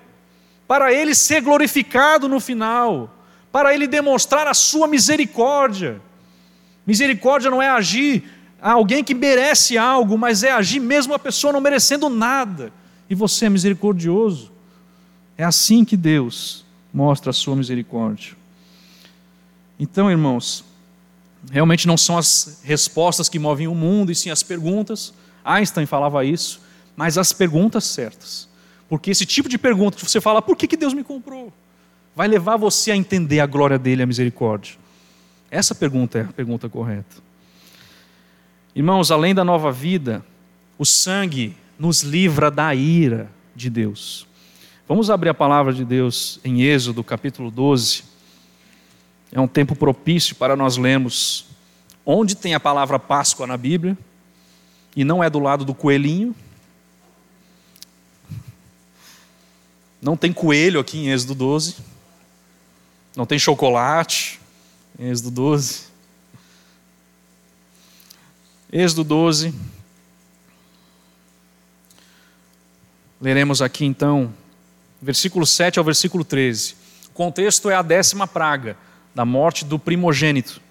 para 0.69 0.93
Ele 0.93 1.15
ser 1.15 1.41
glorificado 1.41 2.29
no 2.29 2.39
final, 2.39 3.13
para 3.51 3.75
Ele 3.75 3.89
demonstrar 3.89 4.47
a 4.47 4.55
sua 4.55 4.87
misericórdia. 4.87 6.01
Misericórdia 6.87 7.51
não 7.51 7.61
é 7.61 7.69
agir 7.69 8.25
a 8.61 8.73
alguém 8.73 9.03
que 9.03 9.15
merece 9.15 9.77
algo, 9.77 10.17
mas 10.17 10.43
é 10.43 10.53
agir 10.53 10.81
mesmo 10.81 11.13
a 11.13 11.19
pessoa 11.19 11.53
não 11.53 11.61
merecendo 11.61 12.09
nada. 12.09 12.73
E 13.11 13.15
você 13.15 13.47
é 13.47 13.49
misericordioso. 13.49 14.53
É 15.37 15.45
assim 15.45 15.85
que 15.85 15.97
Deus 15.97 16.65
mostra 16.93 17.31
a 17.31 17.33
sua 17.33 17.57
misericórdia. 17.57 18.37
Então, 19.79 20.11
irmãos, 20.11 20.65
realmente 21.51 21.87
não 21.87 21.97
são 21.97 22.17
as 22.17 22.61
respostas 22.63 23.29
que 23.29 23.39
movem 23.39 23.67
o 23.67 23.75
mundo, 23.75 24.11
e 24.11 24.15
sim 24.15 24.31
as 24.31 24.43
perguntas. 24.43 25.13
Einstein 25.45 25.87
falava 25.87 26.25
isso, 26.25 26.61
mas 26.97 27.19
as 27.19 27.33
perguntas 27.33 27.85
certas. 27.85 28.49
Porque 28.89 29.11
esse 29.11 29.27
tipo 29.27 29.49
de 29.49 29.59
pergunta 29.59 29.97
que 29.97 30.09
você 30.09 30.21
fala, 30.21 30.41
por 30.41 30.57
que, 30.57 30.67
que 30.67 30.77
Deus 30.77 30.95
me 30.95 31.05
comprou? 31.05 31.53
Vai 32.15 32.29
levar 32.29 32.57
você 32.57 32.91
a 32.91 32.97
entender 32.97 33.41
a 33.41 33.47
glória 33.47 33.79
dele, 33.79 34.03
a 34.03 34.07
misericórdia. 34.07 34.75
Essa 35.51 35.75
pergunta 35.75 36.19
é 36.19 36.23
a 36.23 36.33
pergunta 36.33 36.69
correta. 36.69 37.17
Irmãos, 38.75 39.11
além 39.11 39.35
da 39.35 39.45
nova 39.45 39.73
vida, 39.73 40.25
o 40.79 40.85
sangue 40.85 41.57
nos 41.79 42.03
livra 42.03 42.51
da 42.51 42.75
ira 42.75 43.31
de 43.55 43.71
Deus. 43.71 44.27
Vamos 44.89 45.11
abrir 45.11 45.31
a 45.31 45.35
palavra 45.35 45.73
de 45.73 45.85
Deus 45.85 46.39
em 46.45 46.63
Êxodo, 46.63 47.03
capítulo 47.03 47.51
12. 47.51 48.05
É 49.33 49.41
um 49.41 49.49
tempo 49.49 49.75
propício 49.75 50.37
para 50.37 50.57
nós 50.57 50.77
lermos 50.77 51.47
onde 52.05 52.37
tem 52.37 52.55
a 52.55 52.61
palavra 52.61 52.99
Páscoa 52.99 53.47
na 53.47 53.57
Bíblia, 53.57 53.99
e 54.95 55.05
não 55.05 55.23
é 55.23 55.29
do 55.29 55.41
lado 55.41 55.65
do 55.65 55.75
coelhinho. 55.75 56.35
Não 60.01 60.17
tem 60.17 60.33
coelho 60.33 60.79
aqui 60.79 60.99
em 60.99 61.09
Êxodo 61.09 61.35
12. 61.35 61.77
Não 63.17 63.27
tem 63.27 63.39
chocolate. 63.39 64.41
Êxodo 64.99 65.31
12. 65.31 65.89
Êxodo 68.73 69.05
12. 69.05 69.55
Leremos 73.21 73.61
aqui 73.61 73.85
então, 73.85 74.33
versículo 75.01 75.47
7 75.47 75.79
ao 75.79 75.85
versículo 75.85 76.25
13. 76.25 76.77
O 77.09 77.13
contexto 77.13 77.69
é 77.69 77.75
a 77.75 77.83
décima 77.83 78.27
praga, 78.27 78.77
da 79.15 79.25
morte 79.25 79.67
do 79.67 79.79
primogênito. 79.79 80.63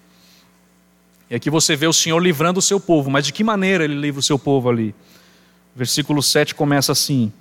E 1.30 1.34
aqui 1.34 1.48
você 1.48 1.76
vê 1.76 1.86
o 1.86 1.92
Senhor 1.92 2.18
livrando 2.18 2.58
o 2.58 2.62
seu 2.62 2.80
povo, 2.80 3.10
mas 3.10 3.24
de 3.24 3.32
que 3.32 3.44
maneira 3.44 3.84
ele 3.84 3.94
livra 3.94 4.18
o 4.18 4.22
seu 4.22 4.38
povo 4.38 4.68
ali? 4.68 4.92
Versículo 5.74 6.20
7 6.20 6.52
começa 6.52 6.90
assim. 6.90 7.32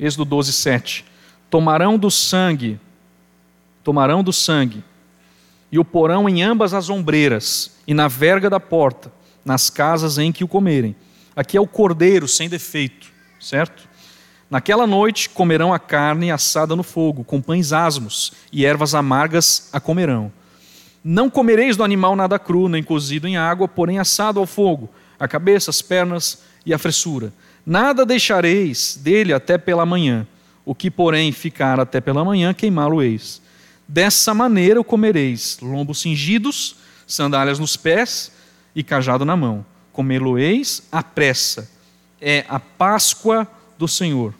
Êxodo 0.00 0.24
12, 0.24 0.52
7. 0.54 1.04
Tomarão 1.50 1.98
do 1.98 2.10
sangue 2.10 2.80
tomarão 3.86 4.20
do 4.20 4.32
sangue 4.32 4.82
e 5.70 5.78
o 5.78 5.84
porão 5.84 6.28
em 6.28 6.42
ambas 6.42 6.74
as 6.74 6.90
ombreiras 6.90 7.76
e 7.86 7.94
na 7.94 8.08
verga 8.08 8.50
da 8.50 8.58
porta, 8.58 9.12
nas 9.44 9.70
casas 9.70 10.18
em 10.18 10.32
que 10.32 10.42
o 10.42 10.48
comerem. 10.48 10.96
Aqui 11.36 11.56
é 11.56 11.60
o 11.60 11.68
cordeiro 11.68 12.26
sem 12.26 12.48
defeito, 12.48 13.06
certo? 13.38 13.88
Naquela 14.50 14.88
noite 14.88 15.30
comerão 15.30 15.72
a 15.72 15.78
carne 15.78 16.32
assada 16.32 16.74
no 16.74 16.82
fogo, 16.82 17.22
com 17.22 17.40
pães 17.40 17.72
asmos 17.72 18.32
e 18.50 18.66
ervas 18.66 18.92
amargas 18.92 19.70
a 19.72 19.78
comerão. 19.78 20.32
Não 21.04 21.30
comereis 21.30 21.76
do 21.76 21.84
animal 21.84 22.16
nada 22.16 22.40
cru, 22.40 22.68
nem 22.68 22.82
cozido 22.82 23.28
em 23.28 23.36
água, 23.36 23.68
porém 23.68 24.00
assado 24.00 24.40
ao 24.40 24.46
fogo, 24.46 24.90
a 25.16 25.28
cabeça, 25.28 25.70
as 25.70 25.80
pernas 25.80 26.42
e 26.64 26.74
a 26.74 26.78
fressura. 26.78 27.32
Nada 27.64 28.04
deixareis 28.04 28.98
dele 29.00 29.32
até 29.32 29.56
pela 29.56 29.86
manhã. 29.86 30.26
O 30.64 30.74
que, 30.74 30.90
porém, 30.90 31.30
ficar 31.30 31.78
até 31.78 32.00
pela 32.00 32.24
manhã, 32.24 32.52
queimá-lo-eis. 32.52 33.45
Dessa 33.88 34.34
maneira 34.34 34.80
o 34.80 34.84
comereis: 34.84 35.58
lombos 35.60 36.00
cingidos, 36.00 36.76
sandálias 37.06 37.58
nos 37.58 37.76
pés 37.76 38.32
e 38.74 38.82
cajado 38.82 39.24
na 39.24 39.36
mão. 39.36 39.64
Comê-lo-eis 39.92 40.82
à 40.90 41.02
pressa. 41.02 41.70
É 42.20 42.44
a 42.48 42.58
Páscoa 42.58 43.46
do 43.78 43.86
Senhor. 43.86 44.34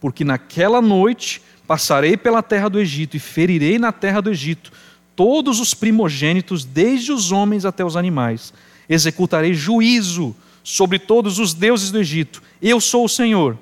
Porque 0.00 0.24
naquela 0.24 0.82
noite 0.82 1.40
passarei 1.66 2.16
pela 2.16 2.42
terra 2.42 2.68
do 2.68 2.78
Egito 2.78 3.16
e 3.16 3.20
ferirei 3.20 3.78
na 3.78 3.90
terra 3.92 4.20
do 4.20 4.30
Egito 4.30 4.70
todos 5.16 5.60
os 5.60 5.72
primogênitos, 5.72 6.64
desde 6.64 7.12
os 7.12 7.32
homens 7.32 7.64
até 7.64 7.84
os 7.84 7.96
animais. 7.96 8.52
Executarei 8.88 9.54
juízo 9.54 10.34
sobre 10.62 10.98
todos 10.98 11.38
os 11.38 11.54
deuses 11.54 11.90
do 11.90 11.98
Egito. 11.98 12.42
Eu 12.60 12.80
sou 12.80 13.04
o 13.04 13.08
Senhor. 13.08 13.56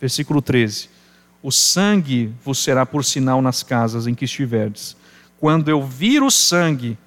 Versículo 0.00 0.40
13 0.40 0.99
o 1.42 1.50
sangue 1.50 2.32
vos 2.44 2.58
será 2.58 2.84
por 2.84 3.04
sinal 3.04 3.40
nas 3.40 3.62
casas 3.62 4.06
em 4.06 4.14
que 4.14 4.24
estiverdes. 4.24 4.96
Quando 5.38 5.70
eu 5.70 5.82
vir 5.82 6.22
o 6.22 6.30
sangue, 6.30 6.98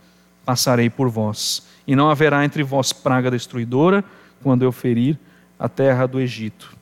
passarei 0.43 0.89
por 0.89 1.09
vós, 1.09 1.63
e 1.85 1.95
não 1.95 2.09
haverá 2.09 2.43
entre 2.43 2.63
vós 2.63 2.91
praga 2.91 3.29
destruidora, 3.29 4.03
quando 4.41 4.63
eu 4.63 4.71
ferir 4.71 5.17
a 5.57 5.69
terra 5.69 6.07
do 6.07 6.19
Egito. 6.19 6.75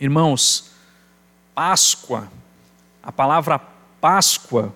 Irmãos, 0.00 0.72
Páscoa, 1.54 2.30
a 3.02 3.10
palavra 3.10 3.58
Páscoa, 4.00 4.74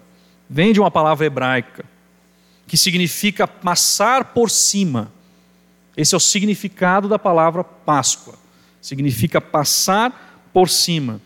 vem 0.49 0.73
de 0.73 0.81
uma 0.81 0.91
palavra 0.91 1.27
hebraica, 1.27 1.85
que 2.67 2.77
significa 2.77 3.47
passar 3.47 4.27
por 4.27 4.51
cima. 4.51 5.13
Esse 5.97 6.15
é 6.15 6.17
o 6.17 6.21
significado 6.21 7.09
da 7.09 7.19
palavra 7.19 7.63
Páscoa. 7.63 8.35
Significa 8.81 9.41
passar 9.41 10.49
por 10.53 10.69
cima. 10.69 11.21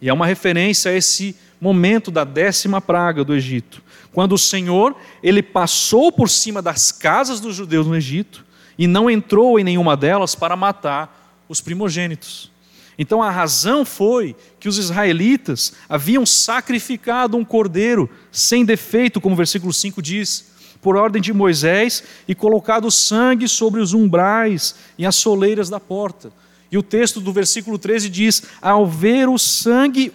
E 0.00 0.08
é 0.08 0.12
uma 0.12 0.26
referência 0.26 0.90
a 0.90 0.94
esse 0.94 1.36
momento 1.60 2.10
da 2.10 2.24
décima 2.24 2.80
praga 2.80 3.22
do 3.22 3.34
Egito, 3.34 3.82
quando 4.12 4.32
o 4.32 4.38
Senhor 4.38 4.96
ele 5.22 5.42
passou 5.42 6.10
por 6.10 6.28
cima 6.28 6.62
das 6.62 6.90
casas 6.90 7.38
dos 7.38 7.54
judeus 7.54 7.86
no 7.86 7.96
Egito 7.96 8.44
e 8.78 8.86
não 8.86 9.10
entrou 9.10 9.58
em 9.58 9.64
nenhuma 9.64 9.96
delas 9.96 10.34
para 10.34 10.56
matar 10.56 11.42
os 11.48 11.60
primogênitos. 11.60 12.50
Então 12.98 13.22
a 13.22 13.30
razão 13.30 13.84
foi 13.84 14.36
que 14.58 14.68
os 14.68 14.78
israelitas 14.78 15.72
haviam 15.88 16.24
sacrificado 16.24 17.36
um 17.36 17.44
cordeiro 17.44 18.08
sem 18.30 18.64
defeito, 18.64 19.20
como 19.20 19.34
o 19.34 19.36
versículo 19.36 19.72
5 19.72 20.02
diz, 20.02 20.50
por 20.80 20.96
ordem 20.96 21.20
de 21.20 21.32
Moisés, 21.32 22.02
e 22.26 22.34
colocado 22.34 22.90
sangue 22.90 23.48
sobre 23.48 23.80
os 23.80 23.92
umbrais 23.92 24.74
e 24.98 25.04
as 25.04 25.16
soleiras 25.16 25.68
da 25.68 25.80
porta. 25.80 26.32
E 26.70 26.78
o 26.78 26.82
texto 26.82 27.20
do 27.20 27.32
versículo 27.32 27.78
13 27.78 28.08
diz: 28.08 28.42
Ao 28.60 28.86
ver 28.86 29.28
o 29.28 29.38
sangue, 29.38 30.12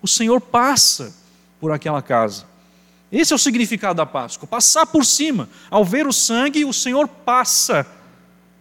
o 0.00 0.08
Senhor 0.08 0.40
passa. 0.40 1.14
por 1.60 1.72
aquela 1.72 2.00
casa. 2.00 2.46
Esse 3.10 3.32
é 3.32 3.36
o 3.36 3.38
significado 3.38 3.96
da 3.96 4.06
Páscoa: 4.06 4.46
passar 4.46 4.86
por 4.86 5.04
cima. 5.04 5.48
Ao 5.70 5.84
ver 5.84 6.06
o 6.06 6.12
sangue, 6.12 6.64
o 6.64 6.72
Senhor 6.72 7.08
passa 7.08 7.86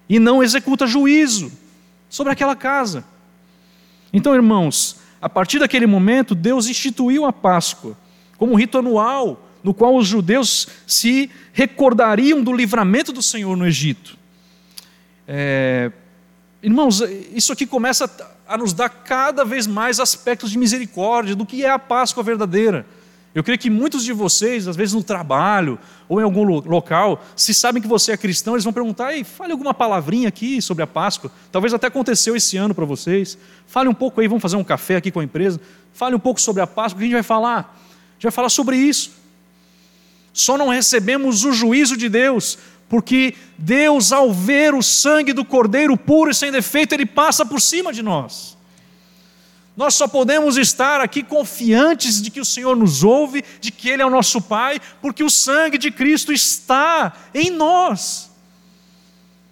e 0.09 0.19
não 0.19 0.41
executa 0.41 0.87
juízo 0.87 1.51
sobre 2.09 2.31
aquela 2.31 2.55
casa. 2.55 3.03
Então, 4.11 4.33
irmãos, 4.33 4.97
a 5.21 5.27
partir 5.27 5.59
daquele 5.59 5.85
momento, 5.85 6.33
Deus 6.33 6.67
instituiu 6.67 7.25
a 7.25 7.33
Páscoa 7.33 7.97
como 8.37 8.53
um 8.53 8.55
rito 8.55 8.77
anual, 8.77 9.49
no 9.63 9.73
qual 9.73 9.95
os 9.95 10.07
judeus 10.07 10.67
se 10.85 11.29
recordariam 11.51 12.41
do 12.41 12.53
livramento 12.53 13.11
do 13.11 13.21
Senhor 13.21 13.55
no 13.57 13.65
Egito. 13.65 14.17
É, 15.27 15.91
irmãos, 16.61 17.01
isso 17.33 17.53
aqui 17.53 17.65
começa 17.65 18.09
a 18.47 18.57
nos 18.57 18.73
dar 18.73 18.89
cada 18.89 19.43
vez 19.43 19.67
mais 19.67 19.99
aspectos 19.99 20.49
de 20.51 20.57
misericórdia 20.57 21.35
do 21.35 21.45
que 21.45 21.63
é 21.63 21.69
a 21.69 21.79
Páscoa 21.79 22.23
verdadeira. 22.23 22.85
Eu 23.35 23.43
creio 23.43 23.59
que 23.59 23.69
muitos 23.69 24.03
de 24.03 24.11
vocês, 24.13 24.67
às 24.67 24.75
vezes 24.75 24.95
no 24.95 25.03
trabalho 25.03 25.77
ou 26.09 26.19
em 26.19 26.23
algum 26.23 26.43
local, 26.43 27.23
se 27.35 27.53
sabem 27.53 27.79
que 27.79 27.87
você 27.87 28.13
é 28.13 28.17
cristão, 28.17 28.55
eles 28.55 28.63
vão 28.63 28.73
perguntar: 28.73 29.13
Ei, 29.13 29.23
fale 29.23 29.51
alguma 29.51 29.75
palavrinha 29.75 30.27
aqui 30.27 30.59
sobre 30.59 30.83
a 30.83 30.87
Páscoa. 30.87 31.31
Talvez 31.51 31.71
até 31.71 31.85
aconteceu 31.85 32.35
esse 32.35 32.57
ano 32.57 32.73
para 32.73 32.83
vocês. 32.83 33.37
Fale 33.67 33.89
um 33.89 33.93
pouco 33.93 34.19
aí, 34.21 34.27
vamos 34.27 34.41
fazer 34.41 34.55
um 34.55 34.63
café 34.63 34.95
aqui 34.95 35.11
com 35.11 35.19
a 35.19 35.23
empresa. 35.23 35.61
Fale 35.93 36.15
um 36.15 36.19
pouco 36.19 36.41
sobre 36.41 36.63
a 36.63 36.67
Páscoa, 36.67 36.97
que 36.97 37.03
a 37.03 37.07
gente 37.07 37.13
vai 37.13 37.23
falar. 37.23 37.59
A 37.59 38.13
gente 38.13 38.23
vai 38.23 38.31
falar 38.31 38.49
sobre 38.49 38.75
isso. 38.75 39.11
Só 40.33 40.57
não 40.57 40.69
recebemos 40.69 41.45
o 41.45 41.51
juízo 41.51 41.95
de 41.95 42.09
Deus, 42.09 42.57
porque 42.89 43.35
Deus, 43.57 44.11
ao 44.11 44.31
ver 44.33 44.73
o 44.73 44.81
sangue 44.81 45.33
do 45.33 45.43
Cordeiro 45.43 45.97
puro 45.97 46.31
e 46.31 46.35
sem 46.35 46.51
defeito, 46.51 46.93
ele 46.93 47.05
passa 47.05 47.45
por 47.45 47.59
cima 47.59 47.91
de 47.91 48.01
nós. 48.01 48.57
Nós 49.75 49.93
só 49.93 50.07
podemos 50.07 50.57
estar 50.57 51.01
aqui 51.01 51.21
confiantes 51.21 52.19
de 52.19 52.31
que 52.31 52.39
o 52.39 52.45
Senhor 52.45 52.75
nos 52.75 53.03
ouve, 53.03 53.43
de 53.61 53.71
que 53.71 53.89
Ele 53.89 54.01
é 54.01 54.05
o 54.05 54.09
nosso 54.09 54.41
Pai, 54.41 54.81
porque 55.01 55.23
o 55.23 55.29
sangue 55.29 55.77
de 55.77 55.91
Cristo 55.91 56.33
está 56.33 57.15
em 57.31 57.51
nós. 57.51 58.31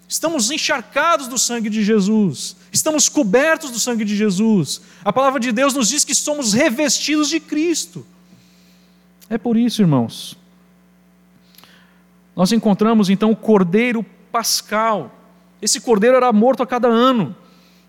Estamos 0.07 0.49
encharcados 0.49 1.27
do 1.27 1.37
sangue 1.37 1.69
de 1.69 1.83
Jesus, 1.83 2.55
estamos 2.71 3.07
cobertos 3.07 3.69
do 3.69 3.79
sangue 3.79 4.03
de 4.03 4.15
Jesus. 4.15 4.81
A 5.03 5.13
palavra 5.13 5.39
de 5.39 5.51
Deus 5.51 5.75
nos 5.75 5.89
diz 5.89 6.03
que 6.03 6.15
somos 6.15 6.53
revestidos 6.53 7.29
de 7.29 7.39
Cristo. 7.39 8.05
É 9.29 9.37
por 9.37 9.57
isso, 9.57 9.81
irmãos. 9.81 10.35
Nós 12.35 12.51
encontramos 12.51 13.09
então 13.09 13.31
o 13.31 13.35
cordeiro 13.35 14.05
pascal. 14.31 15.11
Esse 15.61 15.79
cordeiro 15.79 16.17
era 16.17 16.31
morto 16.33 16.61
a 16.61 16.67
cada 16.67 16.87
ano. 16.87 17.35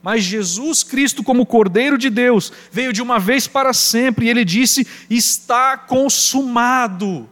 Mas 0.03 0.23
Jesus 0.23 0.85
Cristo, 0.85 1.25
como 1.25 1.45
Cordeiro 1.45 1.99
de 1.99 2.09
Deus, 2.09 2.53
veio 2.71 2.93
de 2.93 3.03
uma 3.03 3.19
vez 3.19 3.49
para 3.49 3.73
sempre 3.73 4.27
e 4.27 4.29
ele 4.29 4.45
disse: 4.45 4.87
Está 5.11 5.77
consumado. 5.77 7.29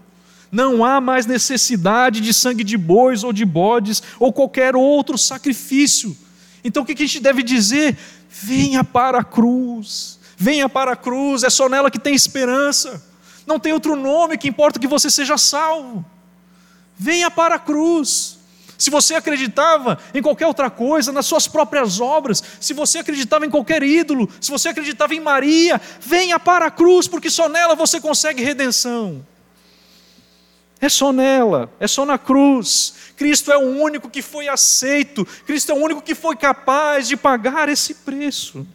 Não 0.51 0.85
há 0.85 1.01
mais 1.01 1.25
necessidade 1.25 2.21
de 2.21 2.35
sangue 2.35 2.65
de 2.65 2.77
bois 2.77 3.23
ou 3.23 3.33
de 3.33 3.45
bodes 3.45 4.03
ou 4.19 4.33
qualquer 4.33 4.75
outro 4.75 5.17
sacrifício. 5.17 6.17
Então 6.65 6.83
o 6.83 6.87
que 6.87 6.93
a 6.93 7.07
gente 7.07 7.21
deve 7.21 7.45
dizer? 7.45 7.97
Venha 8.29 8.83
para 8.83 9.19
a 9.21 9.25
cruz, 9.25 10.19
venha 10.37 10.69
para 10.69 10.93
a 10.93 10.97
cruz, 10.97 11.45
é 11.45 11.51
só 11.51 11.69
nela 11.69 11.91
que 11.93 11.99
tem 11.99 12.15
esperança. 12.15 13.01
Não 13.47 13.61
tem 13.61 13.73
outro 13.73 13.95
nome 13.95 14.37
que 14.37 14.49
importa 14.49 14.81
que 14.81 14.89
você 14.89 15.09
seja 15.09 15.39
salvo. 15.39 16.05
Venha 16.97 17.31
para 17.31 17.57
a 17.57 17.59
cruz. 17.59 18.39
Se 18.77 18.91
você 18.91 19.15
acreditava 19.15 19.99
em 20.13 20.21
qualquer 20.21 20.47
outra 20.47 20.69
coisa, 20.69 21.13
nas 21.13 21.27
suas 21.27 21.47
próprias 21.47 22.01
obras, 22.01 22.43
se 22.61 22.75
você 22.75 22.99
acreditava 22.99 23.47
em 23.47 23.51
qualquer 23.51 23.83
ídolo, 23.83 24.29
se 24.41 24.51
você 24.51 24.69
acreditava 24.69 25.15
em 25.15 25.21
Maria, 25.21 25.81
venha 26.01 26.39
para 26.39 26.67
a 26.67 26.71
cruz, 26.71 27.07
porque 27.07 27.31
só 27.31 27.49
nela 27.49 27.75
você 27.75 28.01
consegue 28.01 28.43
redenção. 28.43 29.25
É 30.81 30.89
só 30.89 31.13
nela, 31.13 31.73
é 31.81 31.87
só 31.87 32.05
na 32.05 32.19
cruz. 32.19 32.95
Cristo 33.17 33.53
é 33.53 33.57
o 33.57 33.81
único 33.81 34.11
que 34.11 34.21
foi 34.21 34.49
aceito, 34.49 35.25
Cristo 35.47 35.71
é 35.71 35.75
o 35.75 35.79
único 35.79 36.03
que 36.03 36.15
foi 36.15 36.37
capaz 36.37 37.09
de 37.09 37.17
pagar 37.17 37.69
esse 37.69 37.95
preço. 37.95 38.67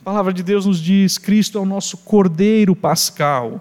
A 0.00 0.04
palavra 0.04 0.32
de 0.32 0.42
Deus 0.42 0.66
nos 0.66 0.80
diz: 0.80 1.16
Cristo 1.16 1.58
é 1.58 1.60
o 1.60 1.64
nosso 1.64 1.96
cordeiro 1.98 2.76
pascal. 2.76 3.60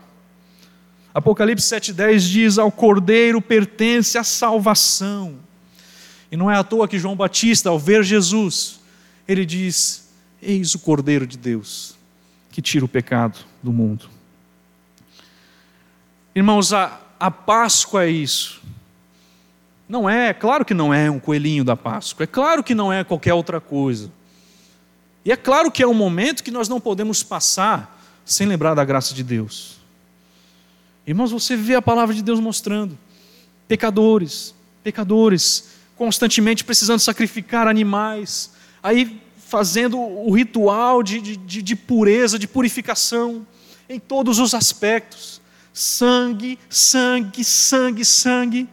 Apocalipse 1.14 1.68
7,10 1.68 2.20
diz: 2.20 2.58
Ao 2.58 2.72
cordeiro 2.72 3.42
pertence 3.42 4.18
a 4.18 4.24
salvação. 4.24 5.36
E 6.32 6.38
não 6.38 6.50
é 6.50 6.56
à 6.56 6.64
toa 6.64 6.88
que 6.88 6.98
João 6.98 7.16
Batista, 7.16 7.70
ao 7.70 7.78
ver 7.78 8.04
Jesus, 8.04 8.80
ele 9.28 9.46
diz: 9.46 10.10
Eis 10.42 10.74
o 10.74 10.80
cordeiro 10.80 11.28
de 11.28 11.38
Deus 11.38 11.96
que 12.52 12.62
tira 12.62 12.84
o 12.84 12.88
pecado 12.88 13.40
do 13.64 13.72
mundo. 13.72 14.10
Irmãos, 16.36 16.74
a, 16.74 17.00
a 17.20 17.32
Páscoa 17.32 18.04
é 18.06 18.10
isso. 18.10 18.62
Não 19.88 20.10
é, 20.10 20.34
claro 20.34 20.64
que 20.64 20.74
não 20.74 20.94
é 20.94 21.12
um 21.12 21.20
coelhinho 21.20 21.64
da 21.64 21.76
Páscoa, 21.76 22.24
é 22.24 22.28
claro 22.28 22.64
que 22.64 22.74
não 22.74 22.94
é 22.94 23.04
qualquer 23.04 23.34
outra 23.34 23.60
coisa. 23.60 24.10
E 25.26 25.32
é 25.32 25.36
claro 25.36 25.70
que 25.70 25.84
é 25.84 25.88
um 25.88 25.94
momento 25.94 26.44
que 26.44 26.52
nós 26.52 26.70
não 26.70 26.80
podemos 26.80 27.22
passar 27.22 28.02
sem 28.26 28.48
lembrar 28.48 28.74
da 28.74 28.86
graça 28.86 29.14
de 29.14 29.24
Deus. 29.24 29.81
Irmãos, 31.06 31.32
você 31.32 31.56
vê 31.56 31.76
a 31.76 31.82
palavra 31.82 32.14
de 32.14 32.22
Deus 32.22 32.40
mostrando 32.40 32.98
pecadores, 33.68 34.54
pecadores, 34.84 35.70
constantemente 35.96 36.64
precisando 36.64 37.00
sacrificar 37.00 37.68
animais, 37.68 38.52
aí 38.82 39.20
fazendo 39.48 40.00
o 40.00 40.32
ritual 40.32 41.04
de, 41.04 41.20
de, 41.20 41.62
de 41.62 41.76
pureza, 41.76 42.40
de 42.40 42.48
purificação, 42.48 43.46
em 43.90 44.00
todos 44.00 44.40
os 44.40 44.54
aspectos 44.54 45.42
sangue, 45.74 46.60
sangue, 46.70 47.44
sangue, 47.44 48.06
sangue. 48.06 48.70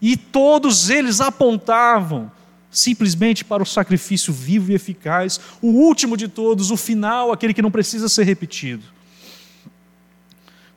E 0.00 0.16
todos 0.16 0.90
eles 0.90 1.20
apontavam 1.20 2.30
simplesmente 2.70 3.44
para 3.44 3.62
o 3.62 3.66
sacrifício 3.66 4.32
vivo 4.32 4.72
e 4.72 4.74
eficaz, 4.74 5.38
o 5.60 5.68
último 5.68 6.16
de 6.16 6.26
todos, 6.26 6.70
o 6.70 6.76
final, 6.76 7.30
aquele 7.30 7.52
que 7.52 7.62
não 7.62 7.70
precisa 7.70 8.08
ser 8.08 8.24
repetido. 8.24 8.82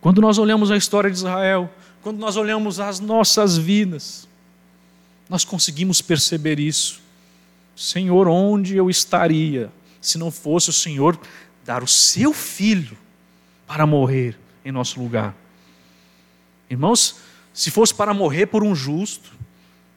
Quando 0.06 0.22
nós 0.22 0.38
olhamos 0.38 0.70
a 0.70 0.78
história 0.78 1.10
de 1.10 1.18
Israel, 1.18 1.68
quando 2.04 2.20
nós 2.20 2.38
olhamos 2.38 2.80
as 2.80 3.00
nossas 3.00 3.58
vidas, 3.58 4.28
nós 5.28 5.44
conseguimos 5.44 6.00
perceber 6.00 6.60
isso. 6.60 7.02
Senhor, 7.76 8.28
onde 8.28 8.78
eu 8.78 8.88
estaria 8.88 9.72
se 10.00 10.20
não 10.20 10.30
fosse 10.30 10.70
o 10.70 10.74
Senhor 10.74 11.20
dar 11.66 11.82
o 11.82 11.88
seu 11.88 12.34
filho 12.34 12.96
para 13.66 13.88
morrer 13.88 14.38
em 14.64 14.72
nosso 14.72 15.00
lugar? 15.00 15.36
Irmãos, 16.70 17.16
se 17.52 17.72
fosse 17.72 17.92
para 17.92 18.14
morrer 18.14 18.46
por 18.46 18.64
um 18.64 18.76
justo, 18.76 19.32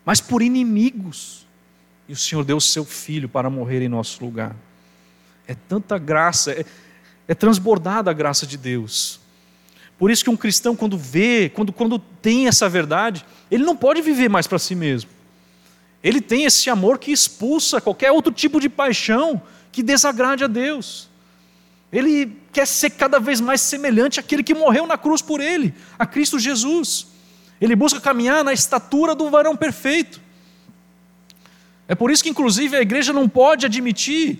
mas 0.06 0.22
por 0.22 0.40
inimigos, 0.40 1.46
e 2.08 2.14
o 2.14 2.16
Senhor 2.16 2.46
deu 2.46 2.56
o 2.56 2.62
seu 2.62 2.86
filho 2.86 3.28
para 3.28 3.50
morrer 3.50 3.82
em 3.82 3.90
nosso 3.90 4.24
lugar. 4.24 4.56
É 5.46 5.54
tanta 5.54 5.98
graça, 5.98 6.52
é, 6.52 6.64
é 7.28 7.34
transbordada 7.34 8.10
a 8.10 8.14
graça 8.14 8.46
de 8.46 8.56
Deus. 8.56 9.20
Por 9.98 10.10
isso 10.10 10.22
que 10.22 10.30
um 10.30 10.36
cristão, 10.36 10.76
quando 10.76 10.96
vê, 10.96 11.50
quando, 11.52 11.72
quando 11.72 11.98
tem 11.98 12.46
essa 12.46 12.68
verdade, 12.68 13.26
ele 13.50 13.64
não 13.64 13.76
pode 13.76 14.00
viver 14.00 14.28
mais 14.28 14.46
para 14.46 14.58
si 14.58 14.74
mesmo. 14.74 15.10
Ele 16.02 16.20
tem 16.20 16.44
esse 16.44 16.70
amor 16.70 16.98
que 16.98 17.10
expulsa 17.10 17.80
qualquer 17.80 18.12
outro 18.12 18.32
tipo 18.32 18.60
de 18.60 18.68
paixão 18.68 19.42
que 19.72 19.82
desagrade 19.82 20.44
a 20.44 20.46
Deus. 20.46 21.08
Ele 21.92 22.36
quer 22.52 22.66
ser 22.66 22.90
cada 22.90 23.18
vez 23.18 23.40
mais 23.40 23.60
semelhante 23.60 24.20
àquele 24.20 24.42
que 24.42 24.54
morreu 24.54 24.86
na 24.86 24.96
cruz 24.96 25.20
por 25.20 25.40
ele, 25.40 25.74
a 25.98 26.06
Cristo 26.06 26.38
Jesus. 26.38 27.08
Ele 27.60 27.74
busca 27.74 28.00
caminhar 28.00 28.44
na 28.44 28.52
estatura 28.52 29.14
do 29.14 29.28
varão 29.30 29.56
perfeito. 29.56 30.20
É 31.88 31.94
por 31.94 32.10
isso 32.10 32.22
que, 32.22 32.28
inclusive, 32.28 32.76
a 32.76 32.82
igreja 32.82 33.12
não 33.12 33.28
pode 33.28 33.66
admitir 33.66 34.38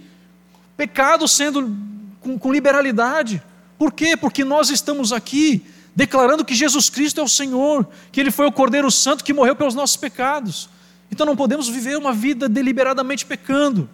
pecado 0.77 1.27
sendo 1.27 1.77
com, 2.21 2.39
com 2.39 2.53
liberalidade. 2.53 3.43
Por 3.79 3.93
quê? 3.93 4.17
Porque 4.17 4.45
nós 4.45 4.71
estamos 4.71 5.13
aqui 5.13 5.65
declarando 5.95 6.45
que 6.45 6.55
Jesus 6.55 6.91
Cristo 6.91 7.21
é 7.21 7.23
o 7.23 7.29
Senhor, 7.29 7.89
que 8.11 8.21
Ele 8.21 8.31
foi 8.31 8.47
o 8.47 8.53
Cordeiro 8.53 8.91
Santo 8.91 9.25
que 9.25 9.33
morreu 9.33 9.55
pelos 9.55 9.75
nossos 9.75 9.97
pecados. 9.97 10.69
Então 11.11 11.25
não 11.25 11.37
podemos 11.37 11.69
viver 11.69 11.97
uma 11.97 12.13
vida 12.13 12.49
deliberadamente 12.49 13.25
pecando. 13.25 13.89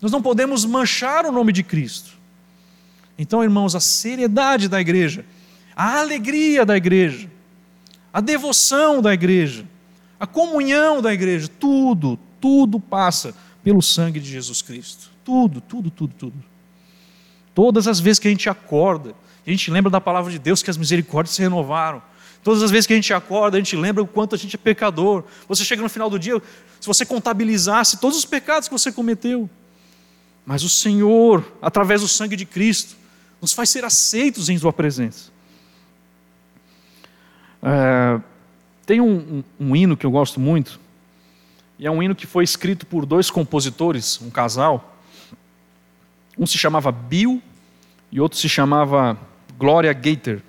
Nós 0.00 0.10
não 0.10 0.20
podemos 0.20 0.64
manchar 0.64 1.24
o 1.24 1.32
nome 1.32 1.52
de 1.52 1.62
Cristo. 1.62 2.12
Então, 3.16 3.42
irmãos, 3.42 3.74
a 3.76 3.80
seriedade 3.80 4.68
da 4.68 4.80
igreja, 4.80 5.24
a 5.76 6.00
alegria 6.00 6.66
da 6.66 6.76
igreja, 6.76 7.30
a 8.12 8.20
devoção 8.20 9.00
da 9.00 9.14
igreja, 9.14 9.64
a 10.18 10.26
comunhão 10.26 11.00
da 11.00 11.12
igreja, 11.12 11.48
tudo, 11.48 12.18
tudo 12.40 12.80
passa 12.80 13.34
pelo 13.62 13.80
sangue 13.80 14.18
de 14.18 14.28
Jesus 14.28 14.60
Cristo. 14.60 15.10
Tudo, 15.24 15.60
tudo, 15.60 15.90
tudo, 15.90 16.14
tudo. 16.18 16.51
Todas 17.54 17.86
as 17.86 18.00
vezes 18.00 18.18
que 18.18 18.28
a 18.28 18.30
gente 18.30 18.48
acorda, 18.48 19.14
a 19.46 19.50
gente 19.50 19.70
lembra 19.70 19.90
da 19.90 20.00
palavra 20.00 20.30
de 20.30 20.38
Deus 20.38 20.62
que 20.62 20.70
as 20.70 20.76
misericórdias 20.76 21.34
se 21.34 21.42
renovaram. 21.42 22.02
Todas 22.42 22.62
as 22.62 22.70
vezes 22.70 22.86
que 22.86 22.92
a 22.92 22.96
gente 22.96 23.12
acorda, 23.12 23.56
a 23.56 23.60
gente 23.60 23.76
lembra 23.76 24.02
o 24.02 24.06
quanto 24.06 24.34
a 24.34 24.38
gente 24.38 24.56
é 24.56 24.58
pecador. 24.58 25.24
Você 25.48 25.64
chega 25.64 25.82
no 25.82 25.88
final 25.88 26.10
do 26.10 26.18
dia, 26.18 26.40
se 26.80 26.86
você 26.86 27.06
contabilizasse 27.06 27.98
todos 27.98 28.18
os 28.18 28.24
pecados 28.24 28.68
que 28.68 28.74
você 28.74 28.90
cometeu, 28.90 29.48
mas 30.44 30.64
o 30.64 30.68
Senhor, 30.68 31.44
através 31.60 32.00
do 32.00 32.08
sangue 32.08 32.34
de 32.34 32.44
Cristo, 32.44 32.96
nos 33.40 33.52
faz 33.52 33.70
ser 33.70 33.84
aceitos 33.84 34.48
em 34.48 34.58
Sua 34.58 34.72
presença. 34.72 35.30
É, 37.62 38.20
tem 38.84 39.00
um, 39.00 39.44
um, 39.60 39.68
um 39.68 39.76
hino 39.76 39.96
que 39.96 40.04
eu 40.04 40.10
gosto 40.10 40.40
muito, 40.40 40.80
e 41.78 41.86
é 41.86 41.90
um 41.90 42.02
hino 42.02 42.14
que 42.14 42.26
foi 42.26 42.44
escrito 42.44 42.86
por 42.86 43.06
dois 43.06 43.30
compositores, 43.30 44.20
um 44.20 44.30
casal. 44.30 44.91
Um 46.38 46.46
se 46.46 46.56
chamava 46.58 46.90
Bill 46.90 47.42
e 48.10 48.20
outro 48.20 48.38
se 48.38 48.48
chamava 48.48 49.18
Gloria 49.58 49.92
Gator. 49.92 50.40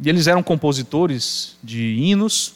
E 0.00 0.08
eles 0.08 0.26
eram 0.26 0.42
compositores 0.42 1.56
de 1.62 1.94
hinos. 1.94 2.54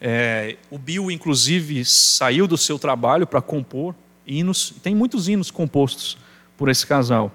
É, 0.00 0.56
o 0.70 0.78
Bill, 0.78 1.10
inclusive, 1.10 1.84
saiu 1.84 2.46
do 2.46 2.56
seu 2.56 2.78
trabalho 2.78 3.26
para 3.26 3.40
compor 3.42 3.94
hinos. 4.26 4.74
Tem 4.82 4.94
muitos 4.94 5.28
hinos 5.28 5.50
compostos 5.50 6.18
por 6.56 6.68
esse 6.68 6.86
casal. 6.86 7.32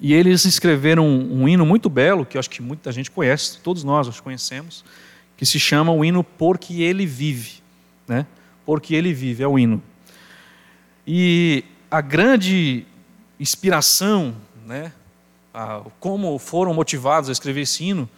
E 0.00 0.14
eles 0.14 0.44
escreveram 0.44 1.06
um, 1.06 1.42
um 1.42 1.48
hino 1.48 1.66
muito 1.66 1.90
belo, 1.90 2.24
que 2.24 2.36
eu 2.36 2.40
acho 2.40 2.48
que 2.48 2.62
muita 2.62 2.90
gente 2.90 3.10
conhece, 3.10 3.58
todos 3.58 3.84
nós 3.84 4.08
os 4.08 4.18
conhecemos, 4.18 4.82
que 5.36 5.44
se 5.44 5.60
chama 5.60 5.92
o 5.92 6.04
hino 6.04 6.24
Porque 6.24 6.82
Ele 6.82 7.04
Vive. 7.04 7.60
Né? 8.08 8.26
Porque 8.64 8.94
Ele 8.94 9.12
Vive, 9.12 9.42
é 9.42 9.48
o 9.48 9.58
hino. 9.58 9.82
E 11.06 11.64
a 11.90 12.00
grande 12.00 12.86
inspiração, 13.40 14.34
né, 14.66 14.92
a, 15.52 15.82
como 15.98 16.38
foram 16.38 16.74
motivados 16.74 17.30
a 17.30 17.32
escrever 17.32 17.62
esse 17.62 17.82
hino, 17.82 18.08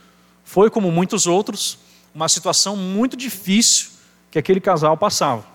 foi, 0.45 0.69
como 0.69 0.91
muitos 0.91 1.29
outros, 1.29 1.79
uma 2.13 2.29
situação 2.29 2.77
muito 2.77 3.17
difícil 3.17 3.91
que 4.31 4.39
aquele 4.39 4.61
casal 4.61 4.97
passava. 4.97 5.47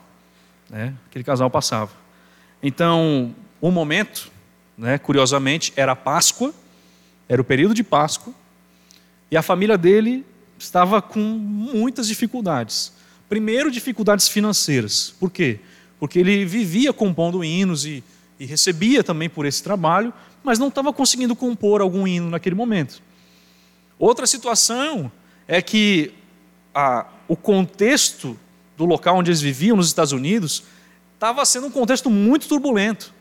Né? 0.70 0.94
Aquele 1.08 1.24
casal 1.24 1.50
passava. 1.50 1.92
Então, 2.64 3.36
o 3.60 3.70
momento, 3.70 4.32
né, 4.78 4.98
curiosamente, 4.98 5.74
era 5.76 5.96
Páscoa, 5.96 6.54
era 7.28 7.42
o 7.42 7.46
período 7.46 7.74
de 7.74 7.84
Páscoa, 7.84 8.34
e 9.30 9.36
a 9.36 9.42
família 9.42 9.78
dele 9.78 10.26
estava 10.58 11.02
com 11.02 11.20
muitas 11.20 12.08
dificuldades. 12.08 12.94
Primeiro, 13.28 13.70
dificuldades 13.70 14.30
financeiras. 14.30 15.14
Por 15.20 15.30
quê? 15.30 15.60
Porque 16.00 16.20
ele 16.20 16.46
vivia 16.46 16.94
compondo 16.94 17.44
hinos 17.44 17.86
e, 17.86 18.04
e 18.40 18.46
recebia 18.46 19.04
também 19.04 19.30
por 19.30 19.46
esse 19.46 19.64
trabalho, 19.64 20.14
mas 20.44 20.60
não 20.60 20.68
estava 20.68 20.94
conseguindo 20.94 21.36
compor 21.36 21.82
algum 21.82 22.08
hino 22.08 22.30
naquele 22.30 22.56
momento. 22.56 23.02
Outra 24.00 24.28
situação 24.28 25.12
é 25.48 25.62
que 25.62 26.14
a, 26.74 27.06
o 27.28 27.36
contexto 27.36 28.38
do 28.78 28.86
local 28.86 29.18
onde 29.18 29.32
eles 29.32 29.42
viviam, 29.42 29.76
nos 29.76 29.88
Estados 29.88 30.12
Unidos, 30.12 30.64
estava 31.16 31.44
sendo 31.46 31.68
um 31.68 31.72
contexto 31.72 32.10
muito 32.10 32.48
turbulento, 32.48 33.12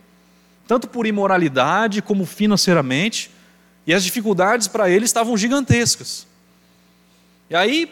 tanto 0.68 0.86
por 0.86 1.06
imoralidade 1.06 2.02
como 2.02 2.26
financeiramente, 2.26 3.30
e 3.86 3.94
as 3.94 4.04
dificuldades 4.04 4.68
para 4.68 4.90
eles 4.90 5.08
estavam 5.08 5.36
gigantescas. 5.36 6.26
E 7.48 7.54
aí, 7.54 7.90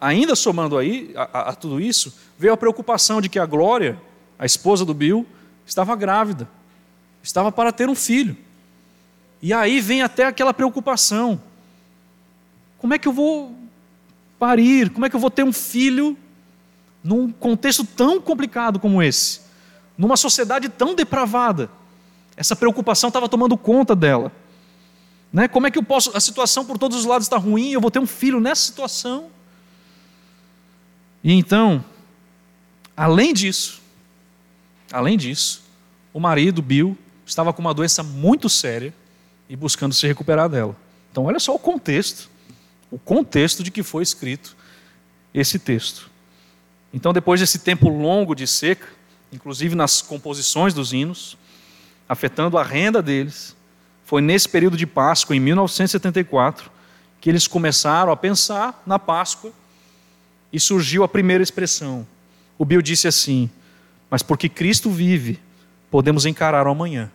ainda 0.00 0.34
somando 0.34 0.76
aí 0.76 1.12
a, 1.14 1.22
a, 1.22 1.48
a 1.50 1.54
tudo 1.54 1.80
isso, 1.80 2.16
veio 2.38 2.54
a 2.54 2.56
preocupação 2.56 3.20
de 3.20 3.28
que 3.28 3.38
a 3.38 3.46
Glória, 3.46 4.00
a 4.38 4.46
esposa 4.46 4.84
do 4.84 4.94
Bill, 4.94 5.26
estava 5.68 5.94
grávida, 5.94 6.48
estava 7.22 7.52
para 7.52 7.70
ter 7.72 7.88
um 7.88 7.94
filho. 7.94 8.36
E 9.40 9.52
aí 9.52 9.80
vem 9.80 10.02
até 10.02 10.24
aquela 10.24 10.52
preocupação: 10.52 11.40
como 12.78 12.94
é 12.94 12.98
que 12.98 13.06
eu 13.06 13.12
vou 13.12 13.54
parir? 14.38 14.90
Como 14.90 15.04
é 15.04 15.10
que 15.10 15.16
eu 15.16 15.20
vou 15.20 15.30
ter 15.30 15.44
um 15.44 15.52
filho 15.52 16.16
num 17.04 17.30
contexto 17.30 17.84
tão 17.84 18.20
complicado 18.20 18.80
como 18.80 19.02
esse? 19.02 19.40
Numa 19.96 20.16
sociedade 20.16 20.68
tão 20.68 20.94
depravada? 20.94 21.70
Essa 22.36 22.56
preocupação 22.56 23.08
estava 23.08 23.28
tomando 23.28 23.56
conta 23.56 23.94
dela. 23.94 24.32
Né? 25.32 25.48
Como 25.48 25.66
é 25.66 25.70
que 25.70 25.78
eu 25.78 25.82
posso. 25.82 26.16
A 26.16 26.20
situação 26.20 26.64
por 26.64 26.78
todos 26.78 26.96
os 26.96 27.04
lados 27.04 27.26
está 27.26 27.36
ruim, 27.36 27.70
eu 27.70 27.80
vou 27.80 27.90
ter 27.90 27.98
um 27.98 28.06
filho 28.06 28.40
nessa 28.40 28.62
situação. 28.62 29.26
E 31.22 31.32
então, 31.32 31.84
além 32.96 33.34
disso, 33.34 33.77
além 34.92 35.16
disso, 35.16 35.62
o 36.12 36.20
marido, 36.20 36.62
Bill, 36.62 36.96
estava 37.26 37.52
com 37.52 37.60
uma 37.60 37.74
doença 37.74 38.02
muito 38.02 38.48
séria 38.48 38.92
e 39.48 39.56
buscando 39.56 39.94
se 39.94 40.06
recuperar 40.06 40.48
dela. 40.48 40.76
Então, 41.10 41.24
olha 41.24 41.38
só 41.38 41.54
o 41.54 41.58
contexto, 41.58 42.28
o 42.90 42.98
contexto 42.98 43.62
de 43.62 43.70
que 43.70 43.82
foi 43.82 44.02
escrito 44.02 44.56
esse 45.32 45.58
texto. 45.58 46.10
Então, 46.92 47.12
depois 47.12 47.40
desse 47.40 47.58
tempo 47.58 47.88
longo 47.88 48.34
de 48.34 48.46
seca, 48.46 48.88
inclusive 49.32 49.74
nas 49.74 50.00
composições 50.00 50.72
dos 50.72 50.92
hinos, 50.92 51.36
afetando 52.08 52.56
a 52.56 52.62
renda 52.62 53.02
deles, 53.02 53.54
foi 54.04 54.22
nesse 54.22 54.48
período 54.48 54.76
de 54.76 54.86
Páscoa, 54.86 55.36
em 55.36 55.40
1974, 55.40 56.70
que 57.20 57.28
eles 57.28 57.46
começaram 57.46 58.10
a 58.10 58.16
pensar 58.16 58.82
na 58.86 58.98
Páscoa 58.98 59.52
e 60.50 60.58
surgiu 60.58 61.04
a 61.04 61.08
primeira 61.08 61.42
expressão. 61.42 62.06
O 62.56 62.64
Bill 62.64 62.80
disse 62.80 63.06
assim: 63.06 63.50
Mas 64.10 64.22
porque 64.22 64.48
Cristo 64.48 64.90
vive, 64.90 65.38
podemos 65.90 66.24
encarar 66.26 66.66
o 66.66 66.70
amanhã. 66.70 67.10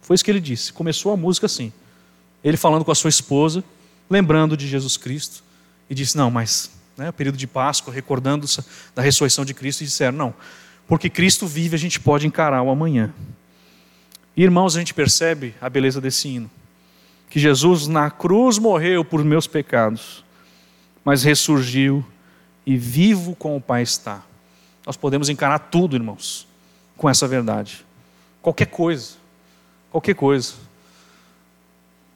Foi 0.00 0.14
isso 0.14 0.24
que 0.24 0.30
ele 0.30 0.40
disse. 0.40 0.72
Começou 0.72 1.12
a 1.12 1.16
música 1.16 1.46
assim. 1.46 1.72
Ele 2.42 2.56
falando 2.56 2.84
com 2.84 2.90
a 2.90 2.94
sua 2.94 3.10
esposa, 3.10 3.62
lembrando 4.08 4.56
de 4.56 4.66
Jesus 4.66 4.96
Cristo, 4.96 5.42
e 5.90 5.94
disse: 5.94 6.16
Não, 6.16 6.30
mas, 6.30 6.70
né, 6.96 7.10
o 7.10 7.12
período 7.12 7.36
de 7.36 7.46
Páscoa, 7.46 7.92
recordando 7.92 8.46
da 8.94 9.02
ressurreição 9.02 9.44
de 9.44 9.52
Cristo, 9.52 9.82
e 9.82 9.84
disseram: 9.84 10.16
Não, 10.16 10.34
porque 10.86 11.10
Cristo 11.10 11.46
vive, 11.46 11.76
a 11.76 11.78
gente 11.78 12.00
pode 12.00 12.26
encarar 12.26 12.62
o 12.62 12.70
amanhã. 12.70 13.12
E, 14.36 14.42
irmãos, 14.42 14.76
a 14.76 14.78
gente 14.78 14.94
percebe 14.94 15.54
a 15.60 15.68
beleza 15.68 16.00
desse 16.00 16.28
hino. 16.28 16.50
Que 17.28 17.38
Jesus 17.38 17.86
na 17.86 18.10
cruz 18.10 18.56
morreu 18.58 19.04
por 19.04 19.22
meus 19.22 19.46
pecados, 19.46 20.24
mas 21.04 21.22
ressurgiu 21.22 22.06
e 22.64 22.76
vivo 22.76 23.34
com 23.34 23.56
o 23.56 23.60
Pai 23.60 23.82
está. 23.82 24.22
Nós 24.88 24.96
podemos 24.96 25.28
encarar 25.28 25.60
tudo, 25.60 25.94
irmãos, 25.94 26.48
com 26.96 27.08
essa 27.08 27.28
verdade. 27.28 27.86
Qualquer 28.42 28.66
coisa 28.66 29.18
qualquer 29.90 30.14
coisa. 30.14 30.54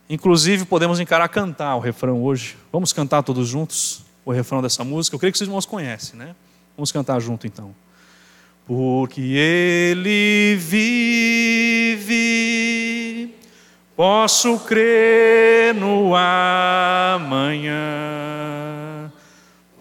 Inclusive, 0.09 0.64
podemos 0.64 1.01
encarar 1.01 1.29
cantar 1.29 1.75
o 1.77 1.81
refrão 1.81 2.23
hoje. 2.23 2.57
Vamos 2.70 2.93
cantar 2.93 3.23
todos 3.23 3.49
juntos 3.49 4.05
o 4.25 4.31
refrão 4.31 4.62
dessa 4.62 4.85
música? 4.85 5.16
Eu 5.16 5.18
creio 5.18 5.33
que 5.33 5.39
vocês 5.39 5.49
irmãos 5.49 5.66
conhecem, 5.66 6.16
né? 6.18 6.37
Vamos 6.77 6.93
cantar 6.93 7.18
junto 7.20 7.45
então. 7.47 7.75
Porque 8.66 9.20
Ele 9.20 10.55
vive, 10.57 12.05
posso 13.97 14.61
crer 14.61 15.75
no 15.75 16.14
amanhã, 16.14 17.73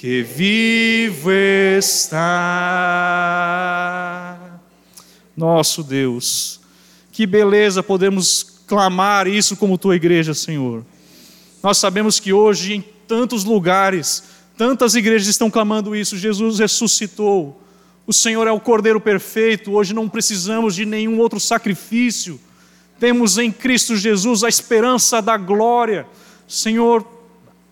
que 0.00 0.22
vivo 0.22 1.30
está 1.30 2.00
nosso 5.36 5.82
Deus. 5.82 6.58
Que 7.12 7.26
beleza 7.26 7.82
podemos 7.82 8.62
clamar 8.66 9.26
isso 9.26 9.58
como 9.58 9.76
tua 9.76 9.94
igreja, 9.94 10.32
Senhor. 10.32 10.86
Nós 11.62 11.76
sabemos 11.76 12.18
que 12.18 12.32
hoje, 12.32 12.72
em 12.72 12.80
tantos 13.06 13.44
lugares, 13.44 14.24
tantas 14.56 14.94
igrejas 14.94 15.28
estão 15.28 15.50
clamando 15.50 15.94
isso. 15.94 16.16
Jesus 16.16 16.58
ressuscitou. 16.60 17.62
O 18.06 18.12
Senhor 18.14 18.46
é 18.46 18.50
o 18.50 18.58
Cordeiro 18.58 19.02
perfeito. 19.02 19.70
Hoje 19.72 19.92
não 19.92 20.08
precisamos 20.08 20.74
de 20.74 20.86
nenhum 20.86 21.18
outro 21.18 21.38
sacrifício. 21.38 22.40
Temos 22.98 23.36
em 23.36 23.52
Cristo 23.52 23.94
Jesus 23.98 24.44
a 24.44 24.48
esperança 24.48 25.20
da 25.20 25.36
glória. 25.36 26.06
Senhor, 26.48 27.19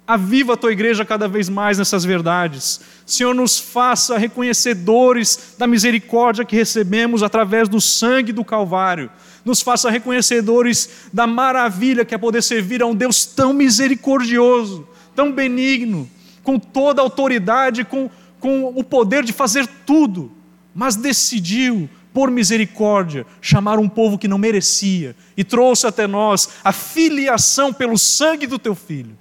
Aviva 0.09 0.55
a 0.55 0.57
tua 0.57 0.73
igreja 0.73 1.05
cada 1.05 1.29
vez 1.29 1.51
mais 1.51 1.77
nessas 1.77 2.03
verdades. 2.03 2.81
Senhor, 3.05 3.35
nos 3.35 3.59
faça 3.59 4.17
reconhecedores 4.17 5.55
da 5.59 5.67
misericórdia 5.67 6.47
que 6.47 6.57
recebemos 6.57 7.23
através 7.23 7.69
do 7.69 7.79
sangue 7.79 8.33
do 8.33 8.43
Calvário. 8.43 9.11
Nos 9.45 9.61
faça 9.61 9.91
reconhecedores 9.91 10.89
da 11.13 11.27
maravilha 11.27 12.07
que 12.07 12.15
é 12.15 12.19
poder 12.19 12.43
servir 12.43 12.81
a 12.81 12.87
um 12.87 12.95
Deus 12.95 13.27
tão 13.27 13.53
misericordioso, 13.53 14.89
tão 15.15 15.31
benigno, 15.31 16.09
com 16.43 16.59
toda 16.59 17.03
a 17.03 17.05
autoridade, 17.05 17.85
com, 17.85 18.09
com 18.41 18.65
o 18.65 18.83
poder 18.83 19.23
de 19.23 19.35
fazer 19.35 19.69
tudo, 19.85 20.33
mas 20.75 20.97
decidiu 20.97 21.87
por 22.15 22.31
misericórdia, 22.31 23.27
chamar 23.43 23.79
um 23.79 23.87
povo 23.91 24.17
que 24.17 24.27
não 24.27 24.39
merecia 24.39 25.15
e 25.37 25.45
trouxe 25.45 25.87
até 25.87 26.07
nós 26.07 26.49
a 26.65 26.73
filiação 26.73 27.75
pelo 27.75 27.99
sangue 27.99 28.47
do 28.47 28.59
teu 28.59 28.75
filho. 28.75 29.15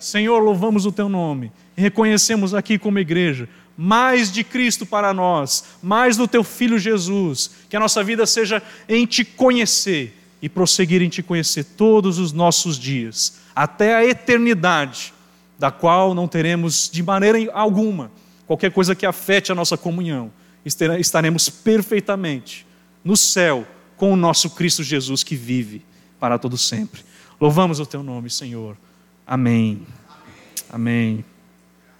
Senhor, 0.00 0.40
louvamos 0.40 0.86
o 0.86 0.92
teu 0.92 1.08
nome 1.08 1.52
reconhecemos 1.80 2.54
aqui 2.54 2.78
como 2.78 2.98
igreja 2.98 3.48
mais 3.76 4.30
de 4.30 4.44
Cristo 4.44 4.84
para 4.84 5.14
nós, 5.14 5.64
mais 5.82 6.14
do 6.14 6.28
teu 6.28 6.44
filho 6.44 6.78
Jesus, 6.78 7.50
que 7.68 7.74
a 7.74 7.80
nossa 7.80 8.04
vida 8.04 8.26
seja 8.26 8.62
em 8.86 9.06
te 9.06 9.24
conhecer 9.24 10.14
e 10.42 10.50
prosseguir 10.50 11.00
em 11.00 11.08
te 11.08 11.22
conhecer 11.22 11.64
todos 11.64 12.18
os 12.18 12.30
nossos 12.30 12.78
dias, 12.78 13.40
até 13.56 13.94
a 13.94 14.04
eternidade, 14.04 15.14
da 15.58 15.70
qual 15.70 16.14
não 16.14 16.28
teremos 16.28 16.90
de 16.92 17.02
maneira 17.02 17.38
alguma 17.52 18.10
qualquer 18.46 18.72
coisa 18.72 18.94
que 18.94 19.06
afete 19.06 19.52
a 19.52 19.54
nossa 19.54 19.76
comunhão 19.76 20.32
estaremos 20.98 21.48
perfeitamente 21.48 22.66
no 23.04 23.16
céu 23.16 23.66
com 23.96 24.12
o 24.12 24.16
nosso 24.16 24.50
Cristo 24.50 24.82
Jesus 24.82 25.22
que 25.22 25.36
vive 25.36 25.84
para 26.18 26.38
todo 26.38 26.58
sempre. 26.58 27.02
Louvamos 27.40 27.78
o 27.78 27.86
teu 27.86 28.02
nome, 28.02 28.28
Senhor. 28.28 28.76
Amém. 29.30 29.86
Amém. 30.72 31.24